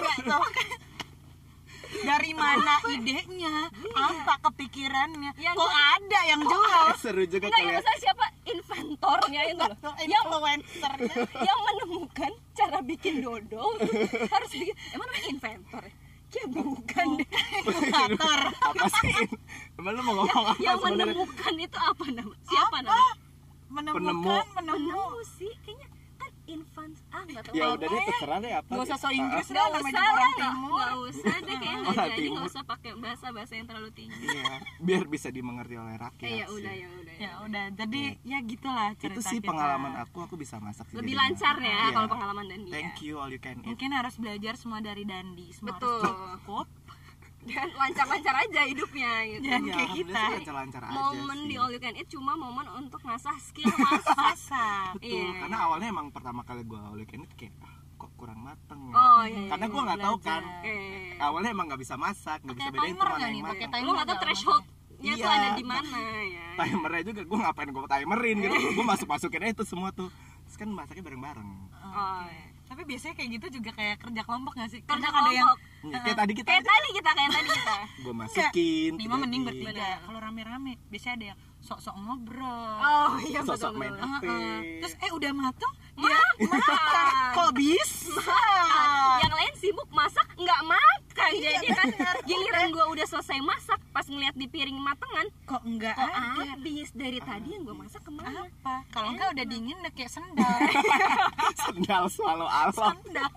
dari 2.02 2.25
mana 2.36 2.74
idenya? 2.92 3.54
Apa 3.96 4.34
kepikirannya? 4.48 5.32
Yang 5.40 5.54
kok 5.56 5.72
ada 5.72 6.20
yang 6.28 6.40
jual? 6.44 6.84
Seru 7.00 7.24
juga 7.24 7.48
Enggak, 7.48 7.60
yang 7.64 7.76
besar 7.80 7.96
siapa? 7.96 8.26
Inventornya 8.46 9.40
itu 9.48 9.64
loh. 9.64 9.94
Yang 10.12 10.24
influencernya 10.26 11.16
yang 11.48 11.58
menemukan 11.66 12.32
cara 12.52 12.78
bikin 12.82 13.14
dodol 13.24 13.74
harus 14.34 14.50
bikin 14.52 14.74
emang 14.94 15.08
namanya 15.08 15.26
inventor 15.32 15.82
ya? 15.82 15.94
ya 16.36 16.44
bukan 16.52 17.06
deh. 17.16 17.28
Edukator. 17.64 18.40
Apa 18.60 18.86
sih? 19.00 19.14
Emang 19.80 19.92
lu 19.96 20.02
mau 20.04 20.14
ngomong 20.20 20.44
apa 20.52 20.60
yang 20.60 20.78
menemukan 20.84 21.54
itu 21.56 21.78
apa 21.80 22.04
nama? 22.12 22.34
Siapa 22.44 22.76
Apa? 22.76 22.84
namanya? 22.84 23.14
Menemukan 23.66 24.12
menemu 24.12 24.36
penemu 24.52 25.04
sih 25.38 25.52
kayaknya 25.64 25.88
kan 26.20 26.32
infant 26.44 26.96
ah 27.10 27.15
nggak 27.28 27.44
tahu 27.44 27.52
Ya 27.52 27.64
apa 27.64 27.74
udah 27.74 27.86
deh 27.86 28.02
terserah 28.02 28.38
deh 28.38 28.52
apa. 28.52 28.70
Gak 28.70 28.84
usah 28.84 28.96
so 28.96 29.08
Inggris 29.08 29.46
nggak 29.46 29.56
lah 29.56 29.66
usah 29.66 29.76
namanya 29.76 29.96
lah 29.96 30.06
orang 30.06 30.32
nggak 30.32 30.36
timur 30.46 30.70
nggak 30.76 30.96
usah 31.02 31.36
deh 31.36 31.56
kayaknya 31.56 31.78
nggak 31.86 32.08
jadi 32.08 32.26
nggak 32.28 32.46
usah 32.46 32.62
pakai 32.64 32.90
bahasa 32.96 33.26
bahasa 33.28 33.52
yang 33.52 33.66
terlalu 33.66 33.90
tinggi 33.92 34.24
Iya, 34.26 34.54
biar 34.78 35.02
bisa 35.06 35.28
dimengerti 35.28 35.74
oleh 35.74 35.94
rakyat. 35.96 36.22
eh 36.22 36.34
ya 36.34 36.46
udah 36.48 36.74
ya 36.74 36.88
udah 36.92 37.14
ya 37.16 37.30
udah 37.42 37.64
jadi 37.76 38.00
ya 38.22 38.38
gitulah 38.42 38.88
cerita 38.94 39.14
Itu 39.14 39.22
sih 39.24 39.38
kita. 39.38 39.48
pengalaman 39.48 39.92
aku, 39.98 40.18
aku 40.20 40.34
bisa 40.34 40.56
masak 40.58 40.84
sih 40.86 40.96
lebih 40.96 41.14
lancar 41.14 41.56
ya 41.56 41.78
Iya. 41.82 41.94
kalau 41.94 42.08
pengalaman 42.08 42.44
dan 42.46 42.60
dia 42.62 42.74
Thank 42.76 42.96
you 43.00 43.14
all 43.16 43.28
you 43.28 43.38
can 43.38 43.58
eat. 43.58 43.66
mungkin 43.66 43.90
harus 43.90 44.14
belajar 44.16 44.54
semua 44.54 44.78
dari 44.78 45.02
Dandi 45.02 45.48
semua 45.50 45.74
Betul. 45.74 46.02
cukup 46.02 46.66
dan 47.46 47.68
lancar-lancar 47.72 48.34
aja 48.36 48.60
hidupnya 48.64 49.10
gitu 49.24 49.44
Jangan 49.44 49.62
Iya, 49.62 49.72
kayak 49.72 49.90
kita. 49.92 50.22
lancar-lancar 50.32 50.82
aja 50.82 50.92
momen 50.92 51.38
sih. 51.38 51.46
di 51.46 51.54
all 51.56 51.70
you 51.70 51.78
can 51.78 51.94
eat 51.94 52.08
cuma 52.08 52.32
momen 52.34 52.66
untuk 52.74 53.00
ngasah 53.00 53.36
skill 53.38 53.70
masak 53.70 54.92
Betul, 54.96 55.06
Iya. 55.08 55.30
karena 55.40 55.56
awalnya 55.62 55.88
emang 55.88 56.06
pertama 56.10 56.40
kali 56.42 56.62
gue 56.62 56.76
all 56.76 56.96
you 56.96 57.04
can 57.04 57.20
eat 57.20 57.32
kayak 57.32 57.54
ah, 57.60 57.70
kok 57.96 58.10
kurang 58.14 58.40
mateng 58.40 58.80
ya. 58.82 58.92
oh 58.92 59.22
iya, 59.22 59.34
iya 59.36 59.48
Karena 59.48 59.64
iya. 59.64 59.72
gue 59.72 59.82
nggak 59.82 60.00
tahu 60.02 60.16
kan. 60.18 60.42
Belajar. 60.42 60.68
Eh. 60.68 61.16
Awalnya 61.18 61.50
emang 61.50 61.66
nggak 61.66 61.80
bisa 61.80 61.94
masak, 61.96 62.38
nggak 62.40 62.56
bisa 62.56 62.68
bedain 62.68 62.82
tuh 62.84 62.92
timer 62.92 63.08
mana 63.08 63.18
yang 63.18 63.32
nih? 63.32 63.40
mana. 63.40 63.50
Pakai 63.50 63.64
lu 63.64 63.70
timer 63.70 63.86
nggak 63.86 63.96
tahu 63.96 64.04
nggak 64.06 64.20
thresholdnya 64.20 64.72
tuh 65.14 65.22
Iya. 65.22 65.28
ada 65.30 65.48
di 65.52 65.64
mana 65.64 65.98
ya 66.24 66.46
Timernya 66.56 67.02
juga 67.04 67.20
gue 67.22 67.38
ngapain 67.38 67.68
gue 67.68 67.82
timerin 67.86 68.36
gitu. 68.38 68.54
gue 68.76 68.86
masuk 68.86 69.06
masukin 69.06 69.40
aja 69.42 69.52
itu 69.52 69.64
semua 69.64 69.90
tuh. 69.90 70.08
Terus 70.42 70.56
kan 70.56 70.68
masaknya 70.68 71.02
bareng-bareng. 71.02 71.48
oh, 71.76 72.24
iya. 72.24 72.45
Tapi 72.66 72.82
biasanya 72.82 73.14
kayak 73.14 73.30
gitu 73.38 73.46
juga 73.62 73.70
kayak 73.78 73.96
kerja 74.02 74.22
kelompok 74.26 74.52
gak 74.58 74.70
sih? 74.70 74.80
Kerja 74.82 74.98
Kadang 74.98 75.14
ada 75.14 75.30
yang 75.30 75.48
kelompok. 75.48 75.58
Ya, 75.86 75.98
kayak 76.02 76.18
tadi 76.18 76.32
kita 76.34 76.48
kayak 76.50 76.64
tadi 76.66 76.88
kita 76.90 77.10
kayak 77.18 77.30
tadi 77.30 77.48
kita. 77.48 77.76
Gue 78.02 78.14
masukin. 78.14 78.90
Nih 78.98 79.06
mah 79.06 79.18
mending 79.22 79.42
bertiga. 79.46 79.70
Benar. 79.72 79.98
kalau 80.02 80.18
rame-rame 80.18 80.72
biasanya 80.90 81.14
ada 81.14 81.26
yang 81.34 81.38
sok-sok 81.62 81.96
ngobrol. 81.98 82.78
Oh 82.78 83.18
iya 83.26 83.40
betul 83.42 83.74
main 83.74 83.94
terus 84.78 84.94
eh 85.02 85.10
udah 85.10 85.30
matang 85.34 85.74
makan. 85.98 87.34
Kok 87.36 87.50
bisa 87.58 88.38
yang 89.24 89.32
lain 89.34 89.54
sibuk 89.58 89.88
masak 89.90 90.26
nggak 90.38 90.60
makan. 90.62 91.30
Jadi 91.42 91.66
kan 91.74 91.88
giliran 92.22 92.70
gue 92.70 92.84
udah 92.98 93.06
selesai 93.08 93.38
masak 93.42 93.80
pas 93.90 94.06
ngeliat 94.26 94.42
di 94.42 94.50
piring 94.50 94.78
matengan 94.82 95.26
kok 95.46 95.62
enggak 95.62 95.94
kok 95.94 96.02
ada? 96.02 96.42
habis 96.50 96.90
dari 96.90 97.22
tadi 97.22 97.46
yang 97.46 97.62
gue 97.62 97.76
masak 97.78 98.02
ke 98.02 98.10
mana? 98.10 98.42
Apa? 98.42 98.82
Kalau 98.90 99.14
enggak 99.14 99.28
udah 99.30 99.44
dingin 99.46 99.76
udah 99.78 99.92
kayak 99.94 100.10
sendal. 100.10 100.58
Sendal 101.62 102.04
swallow 102.10 102.50
alam. 102.50 102.74
sendal. 102.74 103.30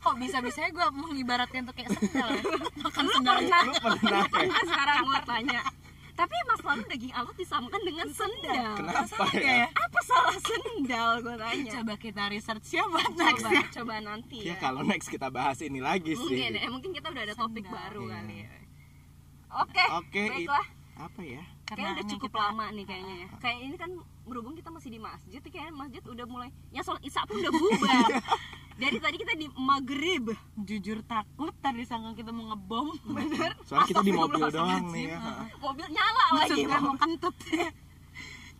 Kok 0.00 0.16
bisa 0.16 0.40
bisanya 0.40 0.72
gue 0.72 0.86
mengibaratkan 0.96 1.60
tuh 1.62 1.76
kayak 1.76 1.92
sendal? 1.92 2.28
Ya 2.32 2.42
makan 2.80 3.04
sendal 3.06 3.36
lu 3.36 3.72
pernah 3.76 4.24
kayak 4.26 4.48
Nah, 4.48 4.62
sekarang 4.64 4.98
gue 5.04 5.20
tanya. 5.28 5.60
Tapi 6.12 6.36
mas 6.44 6.60
lalu 6.62 6.82
daging 6.88 7.12
alut 7.12 7.36
disamakan 7.36 7.82
dengan 7.82 8.08
sendal. 8.08 8.72
kenapa 8.80 9.24
ya? 9.34 9.52
ya? 9.60 9.66
Apa 9.70 10.00
salah 10.02 10.38
sendal 10.40 11.10
gue 11.20 11.36
tanya. 11.36 11.70
Coba 11.76 11.94
kita 12.00 12.22
research 12.32 12.68
ya 12.72 12.84
buat 12.88 13.12
coba 13.12 13.28
next. 13.28 13.44
ya 13.44 13.60
coba 13.76 13.94
nanti 14.00 14.38
ya 14.40 14.48
ya. 14.48 14.54
kalau 14.56 14.80
next 14.80 15.12
kita 15.12 15.28
bahas 15.28 15.60
ini 15.60 15.84
lagi 15.84 16.16
mungkin 16.16 16.32
sih. 16.48 16.64
ya 16.64 16.68
mungkin 16.68 16.90
kita 16.90 17.12
udah 17.12 17.22
ada 17.22 17.36
topik 17.36 17.60
Sendal. 17.62 17.76
baru 17.76 18.02
Iya. 18.02 18.14
kali 18.16 18.36
ya 18.40 18.50
oke 19.54 19.84
Oke, 19.98 20.22
baiklah. 20.26 20.66
apa 20.98 21.20
ya? 21.20 21.42
Kayaknya 21.64 21.90
udah 21.90 22.06
cukup 22.06 22.28
kita- 22.28 22.42
lama 22.42 22.64
nih 22.70 22.84
kayaknya 22.84 23.14
ya. 23.16 23.28
Kayak 23.38 23.58
ini 23.62 23.76
kan 23.76 23.90
berhubung 24.22 24.52
kita 24.52 24.68
masih 24.68 24.88
di 24.88 24.98
masjid 24.98 25.40
kayaknya 25.40 25.72
masjid 25.72 26.02
udah 26.02 26.26
mulai 26.26 26.48
yang 26.68 26.82
sholat 26.82 27.00
isya 27.00 27.22
pun 27.22 27.36
udah 27.38 27.50
bubar. 27.50 28.08
Dari 28.72 28.98
tadi 28.98 29.16
kita 29.16 29.34
di 29.34 29.46
maghrib. 29.52 30.32
Jujur 30.58 31.00
takut 31.02 31.52
tadi 31.58 31.82
sangka 31.82 32.12
kita 32.14 32.30
mau 32.30 32.50
ngebom. 32.50 32.88
Bener. 33.06 33.52
Soalnya 33.62 33.86
kita 33.86 34.02
di 34.02 34.12
mobil 34.12 34.42
doang 34.46 34.84
nih 34.90 35.04
ya. 35.08 35.18
Mobil 35.56 35.86
nyala 35.88 36.24
maksud 36.34 36.50
lagi 36.50 36.64
gue 36.64 36.78
mau 36.80 36.96
kentut. 36.96 37.36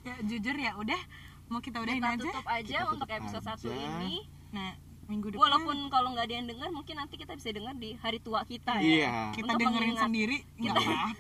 Ya 0.03 0.15
jujur 0.21 0.57
ya 0.57 0.75
udah. 0.75 0.99
Mau 1.47 1.61
kita 1.61 1.79
udahin 1.79 2.01
kita 2.01 2.11
aja. 2.11 2.25
tutup 2.27 2.47
aja 2.49 2.67
Kita 2.75 2.85
untuk 2.89 3.07
tutup 3.07 3.19
episode 3.19 3.45
satu 3.45 3.69
aja. 3.69 3.79
ini. 4.03 4.15
Nah 4.51 4.71
minggu 5.13 5.29
depan. 5.29 5.45
Walaupun 5.45 5.77
kalau 5.87 6.09
nggak 6.11 6.25
ada 6.25 6.35
yang 6.35 6.47
dengar 6.49 6.69
mungkin 6.73 6.95
nanti 6.97 7.15
kita 7.15 7.37
bisa 7.37 7.53
dengar 7.53 7.77
di 7.77 7.93
hari 8.01 8.17
tua 8.19 8.41
kita 8.43 8.81
ya. 8.81 8.89
Iya. 8.89 9.15
Kita 9.31 9.53
Untuk 9.53 9.61
dengerin 9.63 9.77
mengingat- 9.93 10.05
sendiri 10.09 10.37
nggak 10.57 10.77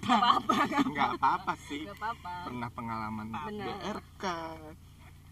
apa-apa. 0.08 0.56
nggak 0.88 1.10
apa-apa. 1.14 1.52
Sih. 1.68 1.84
Nggak 1.84 1.96
apa-apa. 2.00 2.32
Pernah 2.48 2.68
pengalaman 2.72 3.26
Bener. 3.28 3.66
BRK 3.68 4.24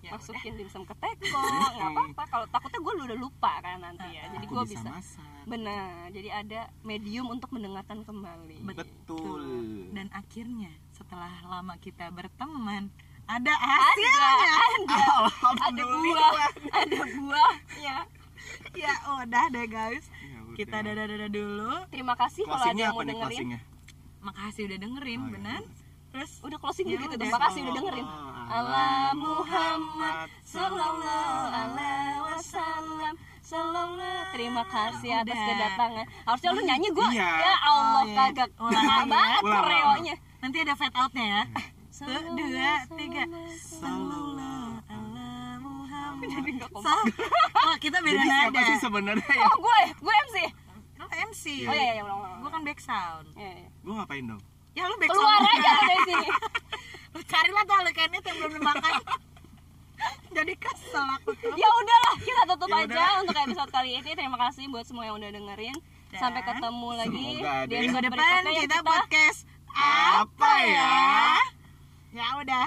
Ya 0.00 0.16
masukin 0.16 0.56
dimsum 0.56 0.82
ke 0.82 0.94
teko 0.96 1.40
nggak 1.40 1.90
apa-apa. 1.90 2.22
Kalau 2.26 2.46
takutnya 2.48 2.78
gue 2.78 2.92
udah 3.04 3.18
lupa 3.18 3.52
kan 3.60 3.78
nanti 3.80 4.08
ya. 4.12 4.24
Jadi 4.28 4.44
gue 4.44 4.62
bisa 4.64 4.80
bisa 4.80 4.88
masak. 4.90 5.28
Benar. 5.44 6.08
Jadi 6.08 6.28
ada 6.30 6.60
medium 6.82 7.26
untuk 7.28 7.52
mendengarkan 7.52 8.00
kembali. 8.02 8.64
Betul. 8.64 9.44
Dan 9.92 10.08
akhirnya 10.10 10.72
setelah 10.90 11.32
lama 11.44 11.76
kita 11.76 12.08
berteman 12.08 12.88
ada 13.24 13.52
ada 13.52 13.52
hasilnya. 13.54 14.50
ada. 14.58 14.98
Ada 15.30 15.46
alhamdulillah 15.46 16.30
buah. 16.32 16.50
Ada 16.72 17.00
buahnya 17.14 17.96
ya 18.82 18.92
udah 19.16 19.44
deh 19.48 19.66
guys 19.66 20.04
Ya 20.20 20.38
udah. 20.40 20.56
kita 20.56 20.76
dadah 20.80 21.04
dadah 21.06 21.30
dulu 21.30 21.72
terima 21.88 22.14
kasih 22.14 22.42
kalau 22.44 22.62
ada 22.62 22.74
yang 22.74 22.92
mau 22.92 23.00
nih 23.00 23.08
dengerin 23.08 23.20
closingnya 23.22 23.60
makasih 24.20 24.62
udah 24.66 24.78
dengerin 24.78 25.18
Oh, 25.18 25.24
iya. 25.24 25.32
benar 25.32 25.60
terus 26.10 26.32
udah 26.42 26.58
closing 26.58 26.86
Ya 26.86 26.92
gitu 26.92 27.04
udah. 27.06 27.18
terima 27.18 27.38
kasih 27.40 27.58
udah 27.62 27.74
dengerin 27.74 28.06
Allah 28.06 28.28
Allah 28.50 29.14
Muhammad 29.14 30.16
Sallallahu 30.42 31.44
alaihi 31.48 32.18
wasallam 32.20 33.14
Sallallahu 33.40 34.30
Terima 34.30 34.62
kasih 34.64 35.10
atas 35.12 35.34
Udah. 35.34 35.46
kedatangan 35.48 36.06
Harusnya 36.24 36.50
lu 36.50 36.62
nyanyi 36.62 36.88
gue 36.88 37.08
Iya. 37.10 37.30
Ya 37.40 37.54
Allah 37.60 37.94
Oh, 37.96 38.02
iya. 38.04 38.16
kagak 38.16 38.50
Ulang 38.56 38.86
ya. 38.86 38.98
banget 39.06 39.42
koreonya 39.44 40.14
nanti 40.38 40.56
ada 40.58 40.74
fade 40.74 40.96
outnya 40.96 41.26
ya 41.26 41.42
satu 41.90 42.10
Sallallahu, 42.10 42.36
dua 42.38 42.72
tiga 42.96 43.22
sallallahu. 43.52 44.49
Jadi 46.22 46.50
nggak 46.54 46.70
kompak. 46.70 46.86
Sa- 46.86 47.06
oh 47.62 47.76
kita 47.76 47.98
beda 47.98 48.14
jadi 48.14 48.26
siapa 48.26 48.50
nada. 48.50 48.66
sih 48.66 48.76
sebenarnya 48.78 49.30
ya 49.30 49.44
Oh 49.44 49.56
gue 49.58 49.80
Gue 49.98 50.14
MC 50.24 50.36
lo 50.96 51.06
MC 51.08 51.44
Oh 51.64 51.72
iya 51.72 51.92
iya 51.94 52.02
gue 52.36 52.50
kan 52.50 52.60
back 52.60 52.78
sound. 52.78 53.26
Iya, 53.34 53.50
iya. 53.56 53.68
gue 53.74 53.92
ngapain 53.94 54.24
dong? 54.26 54.40
Ya 54.70 54.84
lu 54.84 54.94
back 54.96 55.08
Keluar 55.08 55.38
sound. 55.38 55.54
aja 55.54 55.70
dari 55.80 56.02
sini 56.08 56.28
lu 57.10 57.20
carilah 57.22 57.62
tuh 57.64 57.74
lekennya 57.82 58.20
yang 58.20 58.36
belum 58.38 58.52
dimakan 58.54 58.92
jadi 60.36 60.52
kesel 60.56 61.06
aku 61.14 61.30
tuh. 61.36 61.52
Ya 61.54 61.68
udahlah 61.68 62.14
kita 62.18 62.42
tutup 62.46 62.68
Ya 62.68 62.76
aja 62.78 62.86
udah. 62.86 63.10
untuk 63.20 63.36
episode 63.36 63.70
kali 63.70 63.90
ini. 63.94 64.10
Terima 64.10 64.38
kasih 64.38 64.64
buat 64.66 64.84
semua 64.84 65.04
yang 65.04 65.16
udah 65.16 65.30
dengerin. 65.30 65.76
Sampai 66.12 66.40
Dan 66.40 66.48
ketemu 66.54 66.88
lagi 66.92 67.28
di 67.68 67.74
minggu 67.76 67.94
episode 67.94 68.04
depan 68.04 68.18
berikutnya 68.18 68.50
yang 68.50 68.64
kita 68.64 68.78
podcast 68.82 69.38
Apa 69.70 70.52
ya? 70.60 70.90
ya? 72.10 72.26
Udah 72.36 72.66